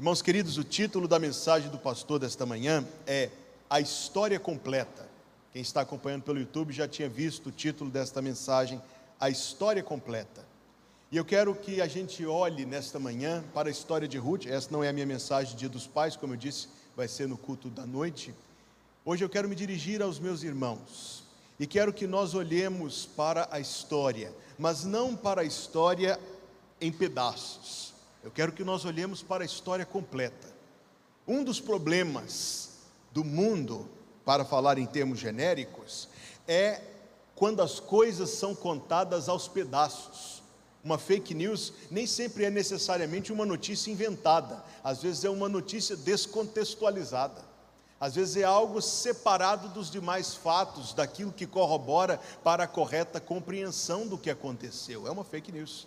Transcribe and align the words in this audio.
Irmãos 0.00 0.22
queridos, 0.22 0.56
o 0.56 0.64
título 0.64 1.06
da 1.06 1.18
mensagem 1.18 1.68
do 1.68 1.76
pastor 1.76 2.18
desta 2.18 2.46
manhã 2.46 2.82
é 3.06 3.28
A 3.68 3.82
História 3.82 4.40
Completa. 4.40 5.06
Quem 5.52 5.60
está 5.60 5.82
acompanhando 5.82 6.22
pelo 6.22 6.38
YouTube 6.38 6.72
já 6.72 6.88
tinha 6.88 7.06
visto 7.06 7.50
o 7.50 7.52
título 7.52 7.90
desta 7.90 8.22
mensagem, 8.22 8.80
A 9.20 9.28
História 9.28 9.82
Completa. 9.82 10.42
E 11.12 11.18
eu 11.18 11.24
quero 11.26 11.54
que 11.54 11.82
a 11.82 11.86
gente 11.86 12.24
olhe 12.24 12.64
nesta 12.64 12.98
manhã 12.98 13.44
para 13.52 13.68
a 13.68 13.70
história 13.70 14.08
de 14.08 14.16
Ruth. 14.16 14.46
Essa 14.46 14.70
não 14.72 14.82
é 14.82 14.88
a 14.88 14.92
minha 14.94 15.04
mensagem 15.04 15.54
Dia 15.54 15.68
dos 15.68 15.86
Pais, 15.86 16.16
como 16.16 16.32
eu 16.32 16.38
disse, 16.38 16.68
vai 16.96 17.06
ser 17.06 17.28
no 17.28 17.36
culto 17.36 17.68
da 17.68 17.84
noite. 17.84 18.32
Hoje 19.04 19.22
eu 19.22 19.28
quero 19.28 19.50
me 19.50 19.54
dirigir 19.54 20.00
aos 20.00 20.18
meus 20.18 20.42
irmãos 20.42 21.24
e 21.58 21.66
quero 21.66 21.92
que 21.92 22.06
nós 22.06 22.32
olhemos 22.34 23.04
para 23.04 23.46
a 23.50 23.60
história, 23.60 24.32
mas 24.58 24.82
não 24.82 25.14
para 25.14 25.42
a 25.42 25.44
história 25.44 26.18
em 26.80 26.90
pedaços 26.90 27.89
eu 28.22 28.30
quero 28.30 28.52
que 28.52 28.64
nós 28.64 28.84
olhemos 28.84 29.22
para 29.22 29.42
a 29.42 29.46
história 29.46 29.86
completa. 29.86 30.48
Um 31.26 31.42
dos 31.42 31.60
problemas 31.60 32.70
do 33.12 33.24
mundo, 33.24 33.88
para 34.24 34.44
falar 34.44 34.78
em 34.78 34.86
termos 34.86 35.18
genéricos, 35.18 36.08
é 36.46 36.82
quando 37.34 37.62
as 37.62 37.80
coisas 37.80 38.30
são 38.30 38.54
contadas 38.54 39.28
aos 39.28 39.48
pedaços. 39.48 40.42
Uma 40.84 40.98
fake 40.98 41.34
news 41.34 41.72
nem 41.90 42.06
sempre 42.06 42.44
é 42.44 42.50
necessariamente 42.50 43.32
uma 43.32 43.46
notícia 43.46 43.90
inventada, 43.90 44.62
às 44.82 45.02
vezes 45.02 45.24
é 45.24 45.30
uma 45.30 45.48
notícia 45.48 45.96
descontextualizada. 45.96 47.50
Às 48.00 48.14
vezes 48.14 48.36
é 48.36 48.44
algo 48.44 48.80
separado 48.80 49.68
dos 49.68 49.90
demais 49.90 50.34
fatos, 50.34 50.94
daquilo 50.94 51.32
que 51.32 51.46
corrobora 51.46 52.18
para 52.42 52.64
a 52.64 52.66
correta 52.66 53.20
compreensão 53.20 54.06
do 54.06 54.16
que 54.16 54.30
aconteceu. 54.30 55.06
É 55.06 55.10
uma 55.10 55.22
fake 55.22 55.52
news. 55.52 55.86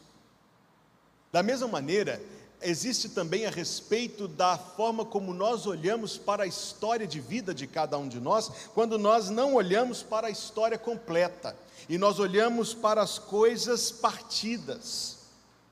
Da 1.33 1.41
mesma 1.41 1.67
maneira, 1.67 2.21
existe 2.61 3.09
também 3.09 3.47
a 3.47 3.49
respeito 3.49 4.27
da 4.27 4.55
forma 4.55 5.03
como 5.03 5.33
nós 5.33 5.65
olhamos 5.65 6.15
para 6.15 6.43
a 6.43 6.47
história 6.47 7.07
de 7.07 7.19
vida 7.19 7.55
de 7.55 7.65
cada 7.65 7.97
um 7.97 8.07
de 8.07 8.19
nós, 8.19 8.51
quando 8.75 8.99
nós 8.99 9.31
não 9.31 9.55
olhamos 9.55 10.03
para 10.03 10.27
a 10.27 10.29
história 10.29 10.77
completa 10.77 11.57
e 11.89 11.97
nós 11.97 12.19
olhamos 12.19 12.75
para 12.75 13.01
as 13.01 13.17
coisas 13.17 13.91
partidas, 13.91 15.17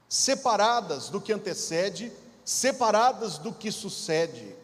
separadas 0.09 1.09
do 1.09 1.21
que 1.21 1.31
antecede, 1.31 2.11
separadas 2.43 3.37
do 3.37 3.53
que 3.53 3.71
sucede. 3.71 4.55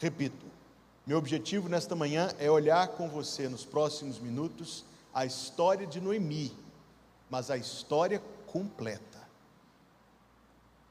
Repito, 0.00 0.44
meu 1.06 1.16
objetivo 1.16 1.68
nesta 1.68 1.94
manhã 1.94 2.34
é 2.40 2.50
olhar 2.50 2.88
com 2.88 3.08
você 3.08 3.48
nos 3.48 3.64
próximos 3.64 4.18
minutos 4.18 4.84
a 5.14 5.24
história 5.24 5.86
de 5.86 6.00
Noemi, 6.00 6.52
mas 7.30 7.52
a 7.52 7.56
história 7.56 8.20
completa. 8.48 9.13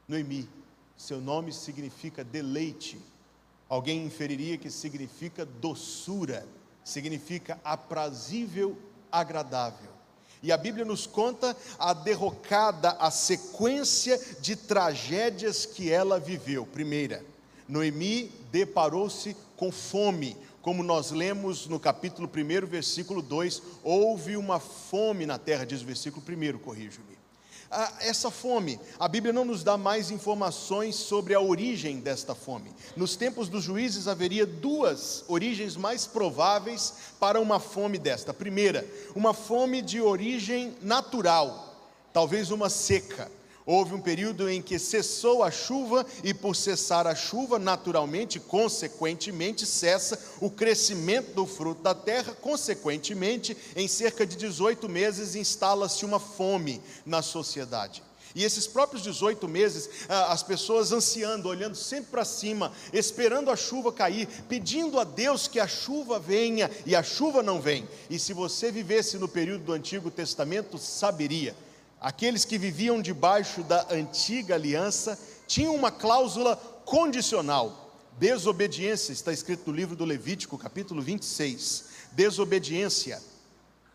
Noemi, 0.08 0.48
seu 0.98 1.22
nome 1.22 1.54
significa 1.54 2.24
deleite. 2.24 3.00
Alguém 3.70 4.06
inferiria 4.06 4.58
que 4.58 4.70
significa 4.70 5.46
doçura, 5.46 6.46
significa 6.84 7.60
aprazível, 7.64 8.78
agradável. 9.12 9.92
E 10.42 10.52
a 10.52 10.58
Bíblia 10.58 10.84
nos 10.84 11.08
conta 11.08 11.56
a 11.80 11.94
derrocada, 11.94 12.92
a 13.00 13.10
sequência 13.10 14.20
de 14.42 14.58
tragédias 14.58 15.66
que 15.66 15.90
ela 15.90 16.20
viveu. 16.20 16.66
Primeira, 16.66 17.24
Noemi 17.68 18.30
deparou-se 18.52 19.38
com 19.56 19.72
fome, 19.72 20.36
como 20.62 20.84
nós 20.84 21.12
lemos 21.12 21.66
no 21.68 21.80
capítulo 21.80 22.30
1, 22.30 22.68
versículo 22.68 23.22
2, 23.22 23.62
houve 23.84 24.36
uma 24.36 24.60
fome 24.60 25.26
na 25.26 25.40
terra, 25.40 25.66
diz 25.66 25.82
o 25.82 25.86
versículo 25.86 26.24
1, 26.28 26.60
corrijo-me 26.60 27.23
essa 28.00 28.30
fome. 28.30 28.80
A 29.00 29.08
Bíblia 29.08 29.34
não 29.34 29.46
nos 29.46 29.64
dá 29.64 29.78
mais 29.78 30.12
informações 30.12 30.96
sobre 30.96 31.34
a 31.34 31.40
origem 31.42 32.00
desta 32.00 32.36
fome. 32.36 32.72
Nos 32.96 33.16
tempos 33.16 33.50
dos 33.50 33.64
juízes 33.64 34.08
haveria 34.08 34.46
duas 34.46 35.24
origens 35.28 35.76
mais 35.76 36.06
prováveis 36.06 36.94
para 37.20 37.40
uma 37.40 37.60
fome 37.60 37.98
desta. 37.98 38.34
Primeira, 38.34 38.86
uma 39.16 39.34
fome 39.34 39.82
de 39.82 40.02
origem 40.02 40.76
natural, 40.82 41.76
talvez 42.12 42.52
uma 42.52 42.70
seca. 42.70 43.30
Houve 43.66 43.94
um 43.96 44.02
período 44.02 44.50
em 44.50 44.62
que 44.62 44.78
cessou 44.78 45.42
a 45.42 45.50
chuva, 45.50 46.06
e 46.24 46.34
por 46.34 46.56
cessar 46.56 47.08
a 47.08 47.16
chuva, 47.16 47.58
naturalmente, 47.58 48.40
consequentemente, 48.40 49.66
cessa 49.66 50.20
o 50.42 50.50
crescimento 50.50 51.34
do 51.34 51.46
fruto 51.46 51.82
da 51.82 51.96
terra. 51.96 52.34
Consequentemente, 52.34 53.56
em 53.76 53.88
cerca 53.88 54.26
de 54.26 54.36
18 54.36 54.90
meses, 54.90 55.36
instala-se 55.36 56.04
uma 56.04 56.20
fome 56.20 56.82
na 57.06 57.22
sociedade. 57.22 58.04
E 58.36 58.44
esses 58.44 58.66
próprios 58.66 59.04
18 59.04 59.48
meses, 59.48 59.88
as 60.10 60.42
pessoas 60.42 60.92
ansiando, 60.92 61.48
olhando 61.48 61.76
sempre 61.76 62.10
para 62.12 62.26
cima, 62.26 62.72
esperando 62.92 63.52
a 63.52 63.56
chuva 63.56 63.94
cair, 63.94 64.28
pedindo 64.50 65.00
a 65.00 65.04
Deus 65.04 65.48
que 65.48 65.60
a 65.60 65.68
chuva 65.68 66.20
venha, 66.20 66.70
e 66.86 66.96
a 66.96 67.04
chuva 67.04 67.44
não 67.44 67.62
vem. 67.62 67.88
E 68.10 68.18
se 68.18 68.34
você 68.34 68.72
vivesse 68.72 69.18
no 69.18 69.28
período 69.28 69.66
do 69.66 69.74
Antigo 69.74 70.10
Testamento, 70.10 70.78
saberia 70.80 71.56
aqueles 72.04 72.44
que 72.44 72.58
viviam 72.58 73.02
debaixo 73.02 73.64
da 73.64 73.88
antiga 73.90 74.56
aliança, 74.56 75.18
tinham 75.48 75.74
uma 75.74 75.90
cláusula 75.90 76.58
condicional. 76.84 77.98
Desobediência, 78.20 79.14
está 79.14 79.32
escrito 79.32 79.72
no 79.72 79.76
livro 79.76 79.96
do 79.96 80.04
Levítico, 80.04 80.58
capítulo 80.58 81.02
26. 81.02 81.86
Desobediência, 82.12 83.22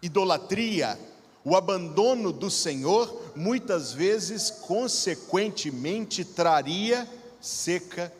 idolatria, 0.03 0.99
o 1.45 1.55
abandono 1.55 2.33
do 2.33 2.51
Senhor, 2.51 3.33
muitas 3.37 3.93
vezes, 3.93 4.51
consequentemente, 4.51 6.25
traria 6.25 7.07
seca 7.41 8.13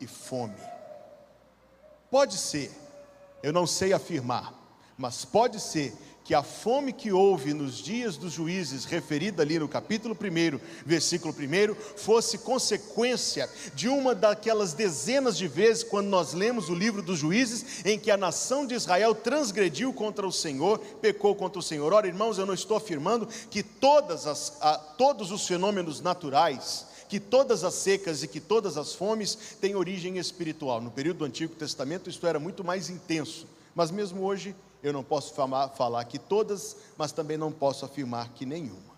e 0.00 0.08
fome. 0.08 0.60
Pode 2.10 2.36
ser, 2.36 2.70
eu 3.44 3.52
não 3.52 3.66
sei 3.66 3.92
afirmar, 3.92 4.52
mas 4.98 5.24
pode 5.24 5.60
ser 5.60 5.94
que 6.26 6.34
a 6.34 6.42
fome 6.42 6.92
que 6.92 7.12
houve 7.12 7.54
nos 7.54 7.78
dias 7.78 8.16
dos 8.16 8.32
juízes, 8.32 8.84
referida 8.84 9.44
ali 9.44 9.60
no 9.60 9.68
capítulo 9.68 10.16
1, 10.20 10.58
versículo 10.84 11.32
1, 11.32 11.72
fosse 11.96 12.38
consequência 12.38 13.48
de 13.76 13.88
uma 13.88 14.12
daquelas 14.12 14.72
dezenas 14.72 15.38
de 15.38 15.46
vezes, 15.46 15.84
quando 15.84 16.08
nós 16.08 16.34
lemos 16.34 16.68
o 16.68 16.74
livro 16.74 17.00
dos 17.00 17.20
juízes, 17.20 17.84
em 17.84 17.96
que 17.96 18.10
a 18.10 18.16
nação 18.16 18.66
de 18.66 18.74
Israel 18.74 19.14
transgrediu 19.14 19.92
contra 19.92 20.26
o 20.26 20.32
Senhor, 20.32 20.80
pecou 21.00 21.32
contra 21.36 21.60
o 21.60 21.62
Senhor. 21.62 21.92
Ora, 21.92 22.08
irmãos, 22.08 22.38
eu 22.38 22.46
não 22.46 22.54
estou 22.54 22.76
afirmando 22.76 23.28
que 23.48 23.62
todas 23.62 24.26
as, 24.26 24.60
a, 24.60 24.76
todos 24.76 25.30
os 25.30 25.46
fenômenos 25.46 26.00
naturais, 26.00 26.86
que 27.08 27.20
todas 27.20 27.62
as 27.62 27.74
secas 27.74 28.24
e 28.24 28.26
que 28.26 28.40
todas 28.40 28.76
as 28.76 28.96
fomes 28.96 29.38
têm 29.60 29.76
origem 29.76 30.18
espiritual. 30.18 30.80
No 30.80 30.90
período 30.90 31.18
do 31.18 31.24
Antigo 31.24 31.54
Testamento, 31.54 32.10
isso 32.10 32.26
era 32.26 32.40
muito 32.40 32.64
mais 32.64 32.90
intenso. 32.90 33.46
Mas 33.76 33.92
mesmo 33.92 34.24
hoje, 34.24 34.56
eu 34.82 34.92
não 34.92 35.02
posso 35.02 35.34
falar, 35.34 35.68
falar 35.70 36.04
que 36.04 36.18
todas, 36.18 36.76
mas 36.96 37.12
também 37.12 37.36
não 37.36 37.50
posso 37.50 37.84
afirmar 37.84 38.28
que 38.30 38.44
nenhuma. 38.44 38.96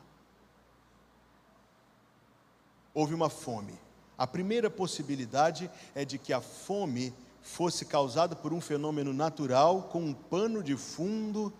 Houve 2.92 3.14
uma 3.14 3.30
fome. 3.30 3.78
A 4.16 4.26
primeira 4.26 4.68
possibilidade 4.68 5.70
é 5.94 6.04
de 6.04 6.18
que 6.18 6.32
a 6.32 6.40
fome 6.40 7.14
fosse 7.40 7.84
causada 7.84 8.34
por 8.34 8.52
um 8.52 8.60
fenômeno 8.60 9.12
natural 9.12 9.84
com 9.84 10.02
um 10.02 10.12
pano 10.12 10.62
de 10.62 10.76
fundo 10.76 11.52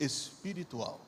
espiritual. 0.00 1.00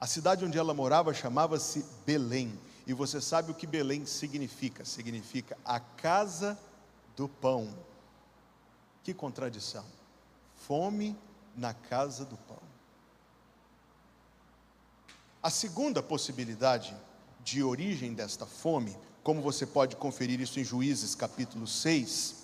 A 0.00 0.06
cidade 0.06 0.44
onde 0.44 0.58
ela 0.58 0.72
morava 0.72 1.12
chamava-se 1.12 1.84
Belém. 2.06 2.58
E 2.86 2.94
você 2.94 3.20
sabe 3.20 3.50
o 3.50 3.54
que 3.54 3.66
Belém 3.66 4.06
significa? 4.06 4.84
Significa 4.84 5.58
a 5.64 5.78
casa 5.78 6.58
do 7.14 7.28
pão. 7.28 7.68
Que 9.02 9.12
contradição 9.12 9.97
fome 10.68 11.16
na 11.56 11.72
casa 11.72 12.26
do 12.26 12.36
pão. 12.36 12.58
A 15.42 15.48
segunda 15.48 16.02
possibilidade 16.02 16.94
de 17.42 17.62
origem 17.62 18.12
desta 18.12 18.44
fome, 18.44 18.94
como 19.22 19.40
você 19.40 19.64
pode 19.64 19.96
conferir 19.96 20.38
isso 20.42 20.60
em 20.60 20.64
Juízes 20.64 21.14
capítulo 21.14 21.66
6, 21.66 22.34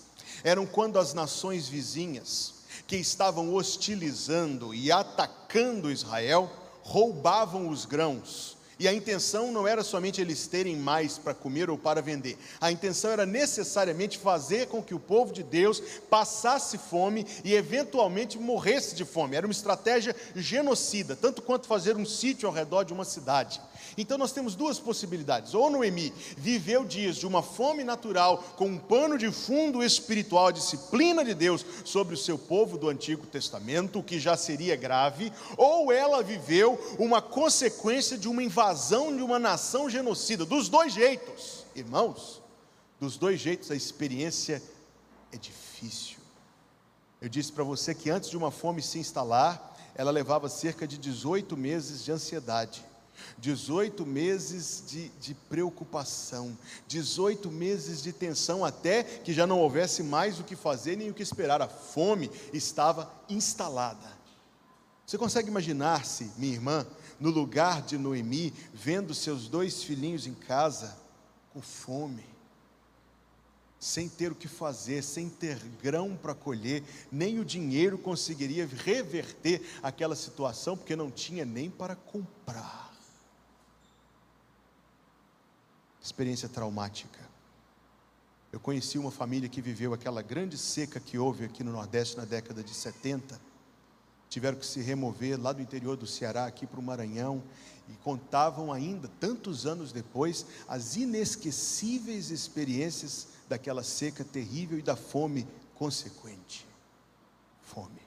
eram 0.43 0.65
quando 0.65 0.97
as 0.97 1.13
nações 1.13 1.67
vizinhas, 1.67 2.55
que 2.87 2.95
estavam 2.95 3.53
hostilizando 3.53 4.73
e 4.73 4.91
atacando 4.91 5.91
Israel, 5.91 6.51
roubavam 6.81 7.69
os 7.69 7.85
grãos 7.85 8.57
e 8.79 8.87
a 8.87 8.93
intenção 8.93 9.51
não 9.51 9.67
era 9.67 9.83
somente 9.83 10.21
eles 10.21 10.47
terem 10.47 10.75
mais 10.75 11.17
para 11.17 11.33
comer 11.33 11.69
ou 11.69 11.77
para 11.77 12.01
vender, 12.01 12.37
a 12.59 12.71
intenção 12.71 13.11
era 13.11 13.25
necessariamente 13.25 14.17
fazer 14.17 14.67
com 14.67 14.81
que 14.81 14.93
o 14.93 14.99
povo 14.99 15.33
de 15.33 15.43
Deus 15.43 15.81
passasse 16.09 16.77
fome 16.77 17.25
e 17.43 17.53
eventualmente 17.53 18.37
morresse 18.37 18.95
de 18.95 19.05
fome. 19.05 19.35
Era 19.35 19.45
uma 19.45 19.51
estratégia 19.51 20.15
genocida, 20.35 21.15
tanto 21.15 21.41
quanto 21.41 21.67
fazer 21.67 21.95
um 21.95 22.05
sítio 22.05 22.47
ao 22.47 22.53
redor 22.53 22.83
de 22.83 22.93
uma 22.93 23.05
cidade. 23.05 23.61
Então 23.97 24.17
nós 24.17 24.31
temos 24.31 24.55
duas 24.55 24.79
possibilidades. 24.79 25.53
Ou 25.53 25.69
Noemi 25.69 26.13
viveu 26.37 26.85
dias 26.85 27.17
de 27.17 27.27
uma 27.27 27.41
fome 27.41 27.83
natural, 27.83 28.37
com 28.55 28.67
um 28.67 28.77
pano 28.77 29.17
de 29.17 29.31
fundo 29.31 29.83
espiritual, 29.83 30.47
a 30.47 30.51
disciplina 30.51 31.23
de 31.23 31.33
Deus 31.33 31.65
sobre 31.83 32.13
o 32.13 32.17
seu 32.17 32.37
povo 32.37 32.77
do 32.77 32.89
Antigo 32.89 33.25
Testamento, 33.27 33.99
o 33.99 34.03
que 34.03 34.19
já 34.19 34.35
seria 34.35 34.75
grave, 34.75 35.31
ou 35.57 35.91
ela 35.91 36.23
viveu 36.23 36.79
uma 36.99 37.21
consequência 37.21 38.17
de 38.17 38.27
uma 38.27 38.43
invasão 38.43 39.15
de 39.15 39.21
uma 39.21 39.39
nação 39.39 39.89
genocida. 39.89 40.45
Dos 40.45 40.69
dois 40.69 40.93
jeitos, 40.93 41.65
irmãos, 41.75 42.45
Dos 42.99 43.17
dois 43.17 43.39
jeitos, 43.39 43.71
a 43.71 43.75
experiência 43.75 44.61
é 45.31 45.37
difícil. 45.37 46.17
Eu 47.21 47.27
disse 47.27 47.51
para 47.51 47.63
você 47.63 47.93
que 47.93 48.09
antes 48.09 48.29
de 48.29 48.37
uma 48.37 48.51
fome 48.51 48.81
se 48.81 48.99
instalar, 48.99 49.75
ela 49.95 50.11
levava 50.11 50.47
cerca 50.47 50.87
de 50.87 50.97
18 50.97 51.57
meses 51.57 52.03
de 52.03 52.11
ansiedade. 52.11 52.85
18 53.37 54.05
meses 54.05 54.83
de, 54.87 55.09
de, 55.09 55.33
preocupação, 55.33 56.57
18 56.87 57.51
meses 57.51 58.01
de 58.01 58.11
tensão, 58.13 58.63
até 58.63 59.03
que 59.03 59.33
já 59.33 59.45
não 59.45 59.59
houvesse 59.59 60.03
mais 60.03 60.39
o 60.39 60.43
que 60.43 60.55
fazer 60.55 60.95
nem 60.95 61.09
o 61.09 61.13
que 61.13 61.23
esperar. 61.23 61.61
A 61.61 61.67
fome 61.67 62.29
estava 62.53 63.11
instalada. 63.29 64.15
Você 65.05 65.17
consegue 65.17 65.49
imaginar-se, 65.49 66.31
minha 66.37 66.53
irmã, 66.53 66.85
no 67.19 67.29
lugar 67.29 67.81
de 67.81 67.97
Noemi, 67.97 68.53
vendo 68.73 69.13
seus 69.13 69.47
dois 69.47 69.83
filhinhos 69.83 70.25
em 70.25 70.33
casa, 70.33 70.97
com 71.53 71.61
fome, 71.61 72.25
sem 73.79 74.09
ter 74.09 74.31
o 74.31 74.35
que 74.35 74.47
fazer, 74.47 75.03
sem 75.03 75.29
ter 75.29 75.59
grão 75.81 76.17
para 76.19 76.33
colher, 76.33 76.83
nem 77.11 77.39
o 77.39 77.45
dinheiro 77.45 77.99
conseguiria 77.99 78.65
reverter 78.65 79.61
aquela 79.83 80.15
situação, 80.15 80.75
porque 80.75 80.95
não 80.95 81.11
tinha 81.11 81.45
nem 81.45 81.69
para 81.69 81.95
comprar. 81.95 82.84
Experiência 86.05 86.47
traumática. 86.47 87.19
Eu 88.51 88.59
conheci 88.59 88.99
uma 88.99 89.09
família 89.09 89.49
que 89.49 89.59
viveu 89.59 89.91
aquela 89.91 90.21
grande 90.21 90.55
seca 90.55 90.99
que 90.99 91.17
houve 91.17 91.45
aqui 91.45 91.63
no 91.63 91.71
Nordeste 91.71 92.15
na 92.15 92.25
década 92.25 92.63
de 92.63 92.73
70. 92.75 93.41
Tiveram 94.29 94.57
que 94.57 94.65
se 94.65 94.81
remover 94.81 95.41
lá 95.41 95.51
do 95.51 95.63
interior 95.63 95.97
do 95.97 96.05
Ceará 96.05 96.45
aqui 96.45 96.67
para 96.67 96.79
o 96.79 96.83
Maranhão 96.83 97.41
e 97.89 97.93
contavam 98.03 98.71
ainda, 98.71 99.09
tantos 99.19 99.65
anos 99.65 99.91
depois, 99.91 100.45
as 100.67 100.95
inesquecíveis 100.95 102.29
experiências 102.29 103.27
daquela 103.49 103.83
seca 103.83 104.23
terrível 104.23 104.77
e 104.77 104.83
da 104.83 104.95
fome 104.95 105.47
consequente. 105.73 106.67
Fome. 107.63 108.04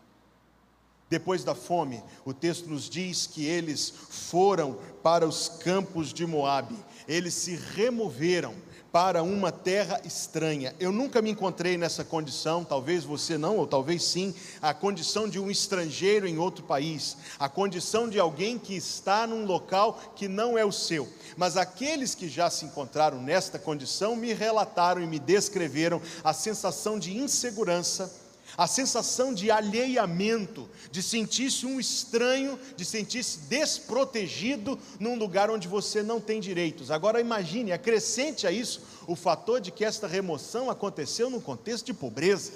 Depois 1.10 1.42
da 1.42 1.54
fome, 1.54 2.02
o 2.24 2.34
texto 2.34 2.68
nos 2.68 2.88
diz 2.88 3.26
que 3.26 3.46
eles 3.46 3.92
foram 4.10 4.78
para 5.02 5.26
os 5.26 5.48
campos 5.48 6.12
de 6.12 6.26
Moabe. 6.26 6.76
Eles 7.06 7.32
se 7.32 7.56
removeram 7.56 8.54
para 8.92 9.22
uma 9.22 9.52
terra 9.52 10.00
estranha. 10.04 10.74
Eu 10.80 10.90
nunca 10.90 11.20
me 11.20 11.30
encontrei 11.30 11.76
nessa 11.76 12.04
condição, 12.04 12.64
talvez 12.64 13.04
você 13.04 13.36
não, 13.36 13.56
ou 13.56 13.66
talvez 13.66 14.02
sim, 14.02 14.34
a 14.60 14.72
condição 14.72 15.28
de 15.28 15.38
um 15.38 15.50
estrangeiro 15.50 16.26
em 16.26 16.38
outro 16.38 16.64
país, 16.64 17.16
a 17.38 17.48
condição 17.48 18.08
de 18.08 18.18
alguém 18.18 18.58
que 18.58 18.74
está 18.74 19.26
num 19.26 19.44
local 19.44 20.00
que 20.16 20.26
não 20.26 20.56
é 20.56 20.64
o 20.64 20.72
seu. 20.72 21.08
Mas 21.36 21.56
aqueles 21.56 22.14
que 22.14 22.28
já 22.28 22.48
se 22.50 22.64
encontraram 22.64 23.20
nesta 23.20 23.58
condição 23.58 24.16
me 24.16 24.32
relataram 24.32 25.02
e 25.02 25.06
me 25.06 25.18
descreveram 25.18 26.00
a 26.24 26.32
sensação 26.32 26.98
de 26.98 27.16
insegurança 27.16 28.27
a 28.58 28.66
sensação 28.66 29.32
de 29.32 29.52
alheiamento, 29.52 30.68
de 30.90 31.00
sentir-se 31.00 31.64
um 31.64 31.78
estranho, 31.78 32.58
de 32.76 32.84
sentir-se 32.84 33.38
desprotegido 33.42 34.76
num 34.98 35.16
lugar 35.16 35.48
onde 35.48 35.68
você 35.68 36.02
não 36.02 36.20
tem 36.20 36.40
direitos. 36.40 36.90
Agora 36.90 37.20
imagine, 37.20 37.70
acrescente 37.70 38.48
a 38.48 38.50
isso 38.50 38.82
o 39.06 39.14
fator 39.14 39.60
de 39.60 39.70
que 39.70 39.84
esta 39.84 40.08
remoção 40.08 40.68
aconteceu 40.68 41.30
num 41.30 41.40
contexto 41.40 41.86
de 41.86 41.94
pobreza. 41.94 42.52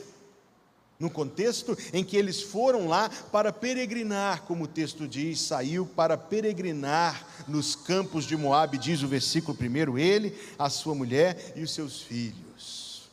No 0.99 1.09
contexto 1.09 1.79
em 1.93 2.05
que 2.05 2.17
eles 2.17 2.43
foram 2.43 2.89
lá 2.89 3.09
para 3.31 3.53
peregrinar, 3.53 4.43
como 4.43 4.65
o 4.65 4.69
texto 4.69 5.07
diz, 5.07 5.41
saiu 5.41 5.87
para 5.87 6.19
peregrinar 6.19 7.45
nos 7.47 7.77
campos 7.77 8.25
de 8.25 8.37
Moabe, 8.37 8.77
diz 8.77 9.03
o 9.05 9.09
versículo 9.09 9.57
primeiro, 9.57 9.97
ele, 9.97 10.37
a 10.59 10.69
sua 10.69 10.97
mulher 10.97 11.53
e 11.55 11.63
os 11.63 11.73
seus 11.73 12.01
filhos. 12.01 13.09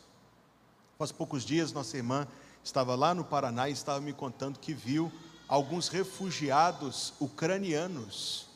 Faz 0.97 1.11
poucos 1.11 1.45
dias, 1.45 1.71
nossa 1.71 1.95
irmã 1.95 2.27
estava 2.63 2.95
lá 2.95 3.13
no 3.13 3.23
Paraná 3.23 3.69
e 3.69 3.73
estava 3.73 3.99
me 3.99 4.13
contando 4.13 4.59
que 4.59 4.73
viu 4.73 5.11
alguns 5.47 5.87
refugiados 5.87 7.13
ucranianos. 7.19 8.47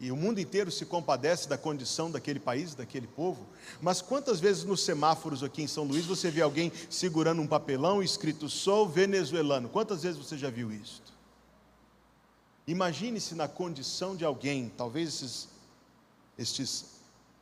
E 0.00 0.10
o 0.10 0.16
mundo 0.16 0.40
inteiro 0.40 0.70
se 0.70 0.86
compadece 0.86 1.46
da 1.46 1.58
condição 1.58 2.10
daquele 2.10 2.40
país, 2.40 2.74
daquele 2.74 3.06
povo. 3.06 3.46
Mas 3.82 4.00
quantas 4.00 4.40
vezes 4.40 4.64
nos 4.64 4.82
semáforos 4.82 5.42
aqui 5.42 5.62
em 5.62 5.66
São 5.66 5.84
Luís 5.84 6.06
você 6.06 6.30
vê 6.30 6.40
alguém 6.40 6.72
segurando 6.88 7.42
um 7.42 7.46
papelão 7.46 8.02
escrito 8.02 8.48
sou 8.48 8.88
venezuelano? 8.88 9.68
Quantas 9.68 10.02
vezes 10.02 10.18
você 10.18 10.38
já 10.38 10.48
viu 10.48 10.72
isso? 10.72 11.02
Imagine-se 12.66 13.34
na 13.34 13.46
condição 13.46 14.16
de 14.16 14.24
alguém, 14.24 14.72
talvez 14.74 15.08
esses, 15.08 15.48
estes 16.38 16.99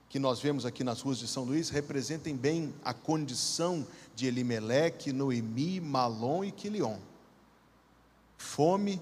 que 0.08 0.18
nós 0.18 0.40
vemos 0.40 0.64
aqui 0.64 0.82
nas 0.82 1.00
ruas 1.00 1.18
de 1.18 1.28
São 1.28 1.44
Luís 1.44 1.68
representem 1.68 2.34
bem 2.34 2.74
a 2.82 2.94
condição 2.94 3.86
de 4.14 4.26
Elimeleque, 4.26 5.12
Noemi, 5.12 5.80
Malom 5.80 6.44
e 6.44 6.50
Quilion. 6.50 6.98
Fome, 8.38 9.00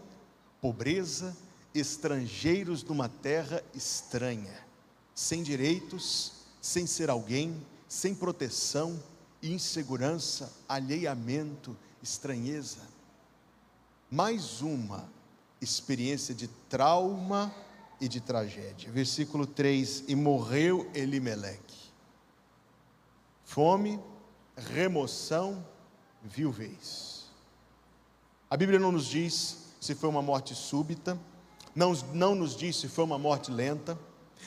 pobreza, 0.60 1.36
estrangeiros 1.72 2.82
numa 2.82 3.08
terra 3.08 3.62
estranha, 3.72 4.66
sem 5.14 5.42
direitos, 5.42 6.32
sem 6.60 6.86
ser 6.86 7.08
alguém, 7.08 7.54
sem 7.88 8.14
proteção, 8.14 9.00
insegurança, 9.42 10.52
alheiamento, 10.68 11.76
estranheza. 12.02 12.80
Mais 14.10 14.60
uma 14.60 15.08
experiência 15.60 16.34
de 16.34 16.48
trauma 16.68 17.54
e 18.00 18.08
de 18.08 18.20
tragédia. 18.20 18.90
Versículo 18.90 19.46
3: 19.46 20.04
E 20.08 20.14
morreu 20.14 20.90
Elimeleque. 20.94 21.76
Fome, 23.44 24.00
remoção, 24.56 25.64
viuvez. 26.22 27.26
A 28.50 28.56
Bíblia 28.56 28.78
não 28.78 28.92
nos 28.92 29.06
diz 29.06 29.74
se 29.80 29.94
foi 29.94 30.08
uma 30.08 30.22
morte 30.22 30.54
súbita, 30.54 31.18
não, 31.74 31.92
não 32.12 32.34
nos 32.34 32.56
diz 32.56 32.76
se 32.76 32.88
foi 32.88 33.04
uma 33.04 33.18
morte 33.18 33.50
lenta, 33.50 33.98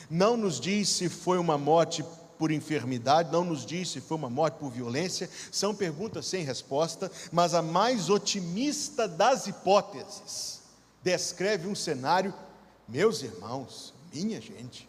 não 0.08 0.36
nos 0.36 0.60
diz 0.60 0.88
se 0.88 1.08
foi 1.08 1.38
uma 1.38 1.56
morte 1.56 2.04
por 2.38 2.50
enfermidade, 2.50 3.30
não 3.30 3.44
nos 3.44 3.66
diz 3.66 3.90
se 3.90 4.00
foi 4.00 4.16
uma 4.16 4.30
morte 4.30 4.58
por 4.58 4.70
violência, 4.70 5.28
são 5.52 5.74
perguntas 5.74 6.26
sem 6.26 6.44
resposta, 6.44 7.10
mas 7.30 7.52
a 7.52 7.60
mais 7.60 8.08
otimista 8.08 9.06
das 9.06 9.46
hipóteses 9.46 10.60
descreve 11.02 11.68
um 11.68 11.74
cenário 11.74 12.32
meus 12.90 13.22
irmãos, 13.22 13.94
minha 14.12 14.40
gente, 14.40 14.88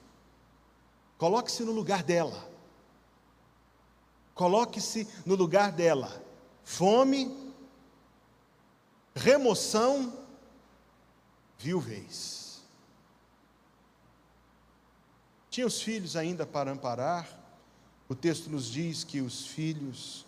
coloque-se 1.17 1.63
no 1.63 1.71
lugar 1.71 2.03
dela. 2.03 2.49
Coloque-se 4.33 5.07
no 5.25 5.35
lugar 5.35 5.71
dela. 5.71 6.21
Fome, 6.63 7.53
remoção, 9.13 10.17
viuvez. 11.59 12.61
Tinha 15.49 15.67
os 15.67 15.81
filhos 15.81 16.15
ainda 16.15 16.45
para 16.45 16.71
amparar. 16.71 17.29
O 18.09 18.15
texto 18.15 18.49
nos 18.49 18.65
diz 18.65 19.03
que 19.03 19.21
os 19.21 19.45
filhos 19.45 20.25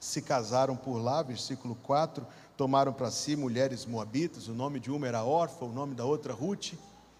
se 0.00 0.20
casaram 0.20 0.76
por 0.76 0.98
lá, 0.98 1.22
versículo 1.22 1.76
4 1.76 2.26
tomaram 2.56 2.92
para 2.92 3.10
si 3.10 3.36
mulheres 3.36 3.86
moabitas, 3.86 4.48
o 4.48 4.54
nome 4.54 4.78
de 4.78 4.90
uma 4.90 5.06
era 5.06 5.24
Orfa, 5.24 5.64
o 5.64 5.72
nome 5.72 5.94
da 5.94 6.04
outra 6.04 6.32
Ruth, 6.32 6.74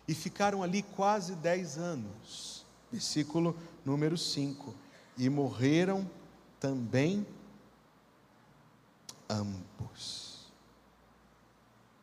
e 0.07 0.15
ficaram 0.15 0.63
ali 0.63 0.83
quase 0.83 1.35
dez 1.35 1.79
anos. 1.79 2.65
Versículo 2.91 3.57
número 3.85 4.19
5. 4.19 4.75
E 5.17 5.29
morreram 5.29 6.09
também 6.61 7.27
ambos. 9.29 10.47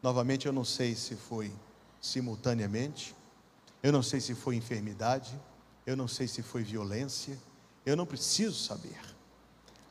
Novamente, 0.01 0.45
eu 0.45 0.53
não 0.53 0.63
sei 0.63 0.95
se 0.95 1.15
foi 1.15 1.51
simultaneamente, 2.01 3.15
eu 3.83 3.91
não 3.91 4.01
sei 4.01 4.19
se 4.19 4.33
foi 4.33 4.55
enfermidade, 4.55 5.37
eu 5.85 5.95
não 5.95 6.07
sei 6.07 6.27
se 6.27 6.41
foi 6.41 6.63
violência, 6.63 7.37
eu 7.85 7.95
não 7.95 8.05
preciso 8.05 8.55
saber. 8.55 8.99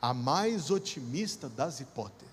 A 0.01 0.13
mais 0.13 0.71
otimista 0.71 1.47
das 1.47 1.79
hipóteses 1.79 2.28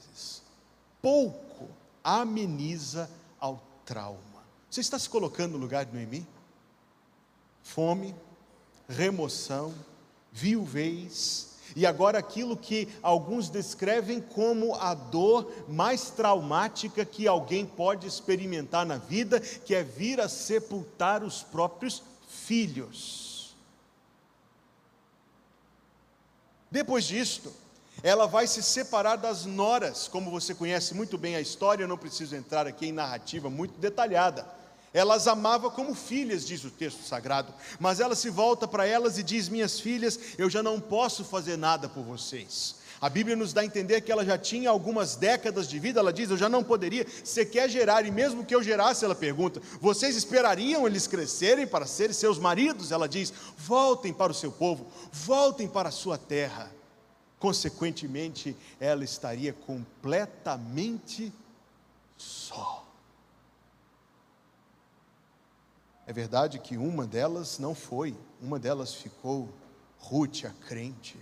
pouco 1.06 1.68
ameniza 2.02 3.08
ao 3.38 3.62
trauma. 3.84 4.42
Você 4.68 4.80
está 4.80 4.98
se 4.98 5.08
colocando 5.08 5.52
no 5.52 5.58
lugar 5.58 5.84
de 5.84 5.94
Noemi? 5.94 6.26
Fome, 7.62 8.12
remoção, 8.88 9.72
viuvez, 10.32 11.58
e 11.76 11.86
agora 11.86 12.18
aquilo 12.18 12.56
que 12.56 12.88
alguns 13.04 13.48
descrevem 13.48 14.20
como 14.20 14.74
a 14.74 14.94
dor 14.94 15.48
mais 15.68 16.10
traumática 16.10 17.04
que 17.04 17.28
alguém 17.28 17.64
pode 17.64 18.08
experimentar 18.08 18.84
na 18.84 18.96
vida, 18.96 19.38
que 19.38 19.76
é 19.76 19.84
vir 19.84 20.20
a 20.20 20.28
sepultar 20.28 21.22
os 21.22 21.40
próprios 21.40 22.02
filhos. 22.28 23.54
Depois 26.68 27.04
disto, 27.04 27.52
ela 28.02 28.26
vai 28.26 28.46
se 28.46 28.62
separar 28.62 29.16
das 29.16 29.44
noras, 29.44 30.08
como 30.08 30.30
você 30.30 30.54
conhece 30.54 30.94
muito 30.94 31.16
bem 31.16 31.34
a 31.34 31.40
história, 31.40 31.84
eu 31.84 31.88
não 31.88 31.96
preciso 31.96 32.36
entrar 32.36 32.66
aqui 32.66 32.86
em 32.86 32.92
narrativa 32.92 33.48
muito 33.48 33.78
detalhada. 33.78 34.46
ela 34.92 35.14
as 35.14 35.26
amava 35.26 35.70
como 35.70 35.94
filhas, 35.94 36.46
diz 36.46 36.64
o 36.64 36.70
texto 36.70 37.02
sagrado, 37.02 37.52
mas 37.80 38.00
ela 38.00 38.14
se 38.14 38.30
volta 38.30 38.68
para 38.68 38.86
elas 38.86 39.18
e 39.18 39.22
diz: 39.22 39.48
Minhas 39.48 39.80
filhas, 39.80 40.18
eu 40.38 40.48
já 40.48 40.62
não 40.62 40.80
posso 40.80 41.24
fazer 41.24 41.56
nada 41.56 41.88
por 41.88 42.02
vocês. 42.02 42.76
A 43.00 43.10
Bíblia 43.10 43.36
nos 43.36 43.52
dá 43.52 43.60
a 43.60 43.64
entender 43.64 44.00
que 44.00 44.10
ela 44.10 44.24
já 44.24 44.38
tinha 44.38 44.70
algumas 44.70 45.16
décadas 45.16 45.68
de 45.68 45.78
vida, 45.78 46.00
ela 46.00 46.12
diz: 46.12 46.30
Eu 46.30 46.36
já 46.36 46.48
não 46.48 46.64
poderia, 46.64 47.06
você 47.22 47.44
quer 47.44 47.68
gerar, 47.68 48.06
e 48.06 48.10
mesmo 48.10 48.44
que 48.44 48.54
eu 48.54 48.62
gerasse, 48.62 49.04
ela 49.04 49.14
pergunta: 49.14 49.60
Vocês 49.80 50.16
esperariam 50.16 50.86
eles 50.86 51.06
crescerem 51.06 51.66
para 51.66 51.86
serem 51.86 52.14
seus 52.14 52.38
maridos? 52.38 52.92
Ela 52.92 53.08
diz: 53.08 53.32
Voltem 53.56 54.12
para 54.12 54.32
o 54.32 54.34
seu 54.34 54.50
povo, 54.50 54.86
voltem 55.12 55.68
para 55.68 55.88
a 55.90 55.92
sua 55.92 56.16
terra. 56.16 56.75
Consequentemente, 57.38 58.56
ela 58.80 59.04
estaria 59.04 59.52
completamente 59.52 61.32
só. 62.16 62.84
É 66.06 66.12
verdade 66.12 66.58
que 66.58 66.76
uma 66.76 67.06
delas 67.06 67.58
não 67.58 67.74
foi, 67.74 68.16
uma 68.40 68.58
delas 68.58 68.94
ficou, 68.94 69.48
Ruth 69.98 70.44
a 70.44 70.50
crente, 70.66 71.18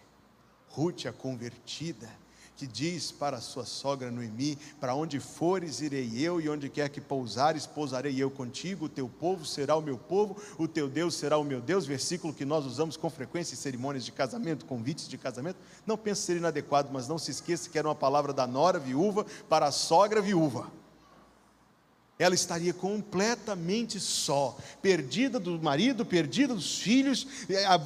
Ruth 0.69 1.07
a 1.07 1.13
convertida, 1.13 2.09
que 2.57 2.67
diz 2.67 3.11
para 3.11 3.41
sua 3.41 3.65
sogra 3.65 4.11
Noemi: 4.11 4.57
Para 4.81 4.95
onde 4.95 5.21
fores, 5.21 5.81
irei 5.81 6.13
eu, 6.17 6.41
e 6.41 6.49
onde 6.49 6.69
quer 6.69 6.89
que 6.89 7.01
pousares, 7.01 7.67
pousarei 7.67 8.23
eu 8.23 8.31
contigo. 8.31 8.87
O 8.87 8.89
teu 8.89 9.09
povo 9.09 9.45
será 9.45 9.77
o 9.77 9.83
meu 9.83 9.99
povo, 9.99 10.37
o 10.59 10.69
teu 10.69 10.89
Deus 10.89 11.15
será 11.15 11.37
o 11.39 11.45
meu 11.45 11.61
Deus. 11.61 11.87
Versículo 11.87 12.33
que 12.33 12.45
nós 12.45 12.65
usamos 12.65 12.97
com 12.97 13.11
frequência 13.11 13.55
em 13.55 13.59
cerimônias 13.59 14.05
de 14.05 14.13
casamento, 14.13 14.65
convites 14.65 15.09
de 15.09 15.19
casamento. 15.19 15.59
Não 15.87 15.97
pense 15.97 16.23
ser 16.23 16.37
inadequado, 16.37 16.91
mas 16.93 17.09
não 17.09 17.19
se 17.19 17.31
esqueça 17.31 17.69
que 17.69 17.79
era 17.79 17.89
uma 17.89 17.95
palavra 17.95 18.33
da 18.33 18.47
nora 18.47 18.79
viúva 18.79 19.27
para 19.49 19.67
a 19.67 19.73
sogra 19.73 20.21
viúva 20.21 20.71
ela 22.17 22.35
estaria 22.35 22.73
completamente 22.73 23.99
só, 23.99 24.57
perdida 24.81 25.41
do 25.41 25.61
marido, 25.61 26.07
perdida 26.07 26.55
dos 26.55 26.79
filhos. 26.79 27.27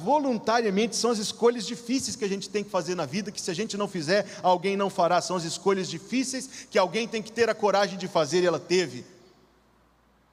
Voluntariamente 0.03 0.95
são 0.95 1.09
as 1.09 1.17
escolhas 1.17 1.65
difíceis 1.65 2.15
que 2.15 2.25
a 2.25 2.29
gente 2.29 2.47
tem 2.47 2.63
que 2.63 2.69
fazer 2.69 2.93
na 2.93 3.05
vida, 3.05 3.31
que 3.31 3.41
se 3.41 3.49
a 3.49 3.55
gente 3.55 3.75
não 3.75 3.87
fizer, 3.87 4.27
alguém 4.43 4.77
não 4.77 4.89
fará. 4.89 5.19
São 5.19 5.35
as 5.35 5.43
escolhas 5.43 5.89
difíceis 5.89 6.67
que 6.69 6.77
alguém 6.77 7.07
tem 7.07 7.23
que 7.23 7.31
ter 7.31 7.49
a 7.49 7.55
coragem 7.55 7.97
de 7.97 8.07
fazer 8.07 8.43
e 8.43 8.45
ela 8.45 8.59
teve. 8.59 9.03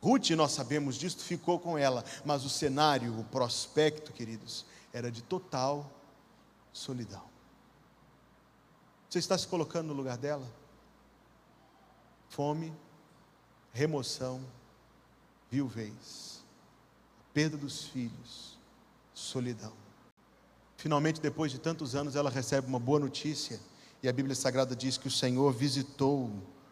Ruth, 0.03 0.31
nós 0.31 0.53
sabemos 0.53 0.97
disso, 0.97 1.19
ficou 1.25 1.59
com 1.59 1.79
ela, 1.79 2.05
mas 2.23 2.45
o 2.45 2.50
cenário, 2.50 3.19
o 3.19 3.25
prospecto, 3.25 4.12
queridos, 4.12 4.67
era 4.93 5.11
de 5.11 5.23
total 5.23 5.91
solidão. 6.71 7.23
Você 9.09 9.19
está 9.19 9.38
se 9.38 9.49
colocando 9.49 9.88
no 9.88 9.95
lugar 9.95 10.19
dela? 10.19 10.47
Fome, 12.29 12.73
remoção, 13.76 14.40
viuvez, 15.50 16.42
perda 17.35 17.59
dos 17.59 17.85
filhos, 17.85 18.59
solidão. 19.12 19.75
Finalmente, 20.78 21.21
depois 21.21 21.52
de 21.52 21.59
tantos 21.59 21.95
anos, 21.95 22.16
ela 22.16 22.30
recebe 22.30 22.66
uma 22.66 22.78
boa 22.78 22.99
notícia, 22.99 23.61
e 24.02 24.09
a 24.09 24.12
Bíblia 24.14 24.35
Sagrada 24.35 24.75
diz 24.75 24.97
que 24.97 25.09
o 25.09 25.11
Senhor 25.11 25.52
visitou, 25.52 26.30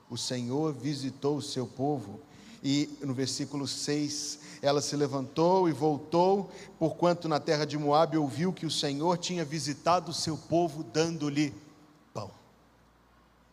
o 0.09 0.17
Senhor 0.17 0.73
visitou 0.73 1.37
o 1.37 1.43
seu 1.43 1.67
povo, 1.67 2.23
e 2.63 2.89
no 3.03 3.13
versículo 3.13 3.69
6, 3.69 4.39
ela 4.63 4.81
se 4.81 4.97
levantou 4.97 5.69
e 5.69 5.73
voltou, 5.73 6.51
porquanto 6.79 7.29
na 7.29 7.39
terra 7.39 7.67
de 7.67 7.77
Moabe 7.77 8.17
ouviu 8.17 8.51
que 8.51 8.65
o 8.65 8.71
Senhor 8.71 9.19
tinha 9.19 9.45
visitado 9.45 10.11
o 10.11 10.15
seu 10.15 10.39
povo, 10.39 10.83
dando-lhe. 10.83 11.53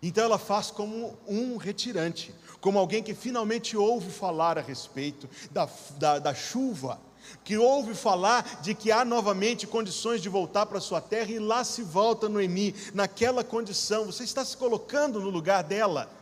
Então 0.01 0.23
ela 0.23 0.39
faz 0.39 0.71
como 0.71 1.17
um 1.27 1.57
retirante, 1.57 2.33
como 2.59 2.79
alguém 2.79 3.03
que 3.03 3.13
finalmente 3.13 3.77
ouve 3.77 4.09
falar 4.09 4.57
a 4.57 4.61
respeito 4.61 5.29
da, 5.51 5.69
da, 5.99 6.19
da 6.19 6.33
chuva, 6.33 6.99
que 7.43 7.57
ouve 7.57 7.93
falar 7.93 8.61
de 8.61 8.73
que 8.73 8.91
há 8.91 9.05
novamente 9.05 9.67
condições 9.67 10.21
de 10.21 10.29
voltar 10.29 10.65
para 10.65 10.79
sua 10.79 10.99
terra 10.99 11.31
e 11.31 11.39
lá 11.39 11.63
se 11.63 11.83
volta 11.83 12.27
Noemi, 12.27 12.75
naquela 12.93 13.43
condição, 13.43 14.05
você 14.05 14.23
está 14.23 14.43
se 14.43 14.57
colocando 14.57 15.19
no 15.19 15.29
lugar 15.29 15.63
dela. 15.63 16.20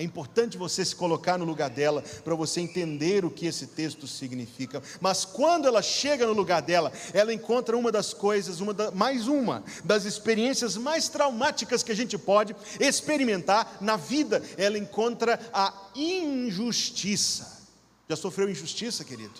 É 0.00 0.02
importante 0.02 0.56
você 0.56 0.82
se 0.82 0.96
colocar 0.96 1.36
no 1.36 1.44
lugar 1.44 1.68
dela 1.68 2.02
para 2.24 2.34
você 2.34 2.62
entender 2.62 3.22
o 3.22 3.30
que 3.30 3.44
esse 3.44 3.66
texto 3.66 4.06
significa. 4.06 4.82
Mas 4.98 5.26
quando 5.26 5.68
ela 5.68 5.82
chega 5.82 6.26
no 6.26 6.32
lugar 6.32 6.62
dela, 6.62 6.90
ela 7.12 7.34
encontra 7.34 7.76
uma 7.76 7.92
das 7.92 8.14
coisas, 8.14 8.60
uma 8.60 8.72
da, 8.72 8.90
mais 8.92 9.28
uma 9.28 9.62
das 9.84 10.06
experiências 10.06 10.74
mais 10.74 11.10
traumáticas 11.10 11.82
que 11.82 11.92
a 11.92 11.94
gente 11.94 12.16
pode 12.16 12.56
experimentar 12.80 13.76
na 13.78 13.98
vida. 13.98 14.42
Ela 14.56 14.78
encontra 14.78 15.38
a 15.52 15.90
injustiça. 15.94 17.68
Já 18.08 18.16
sofreu 18.16 18.48
injustiça, 18.48 19.04
querido? 19.04 19.38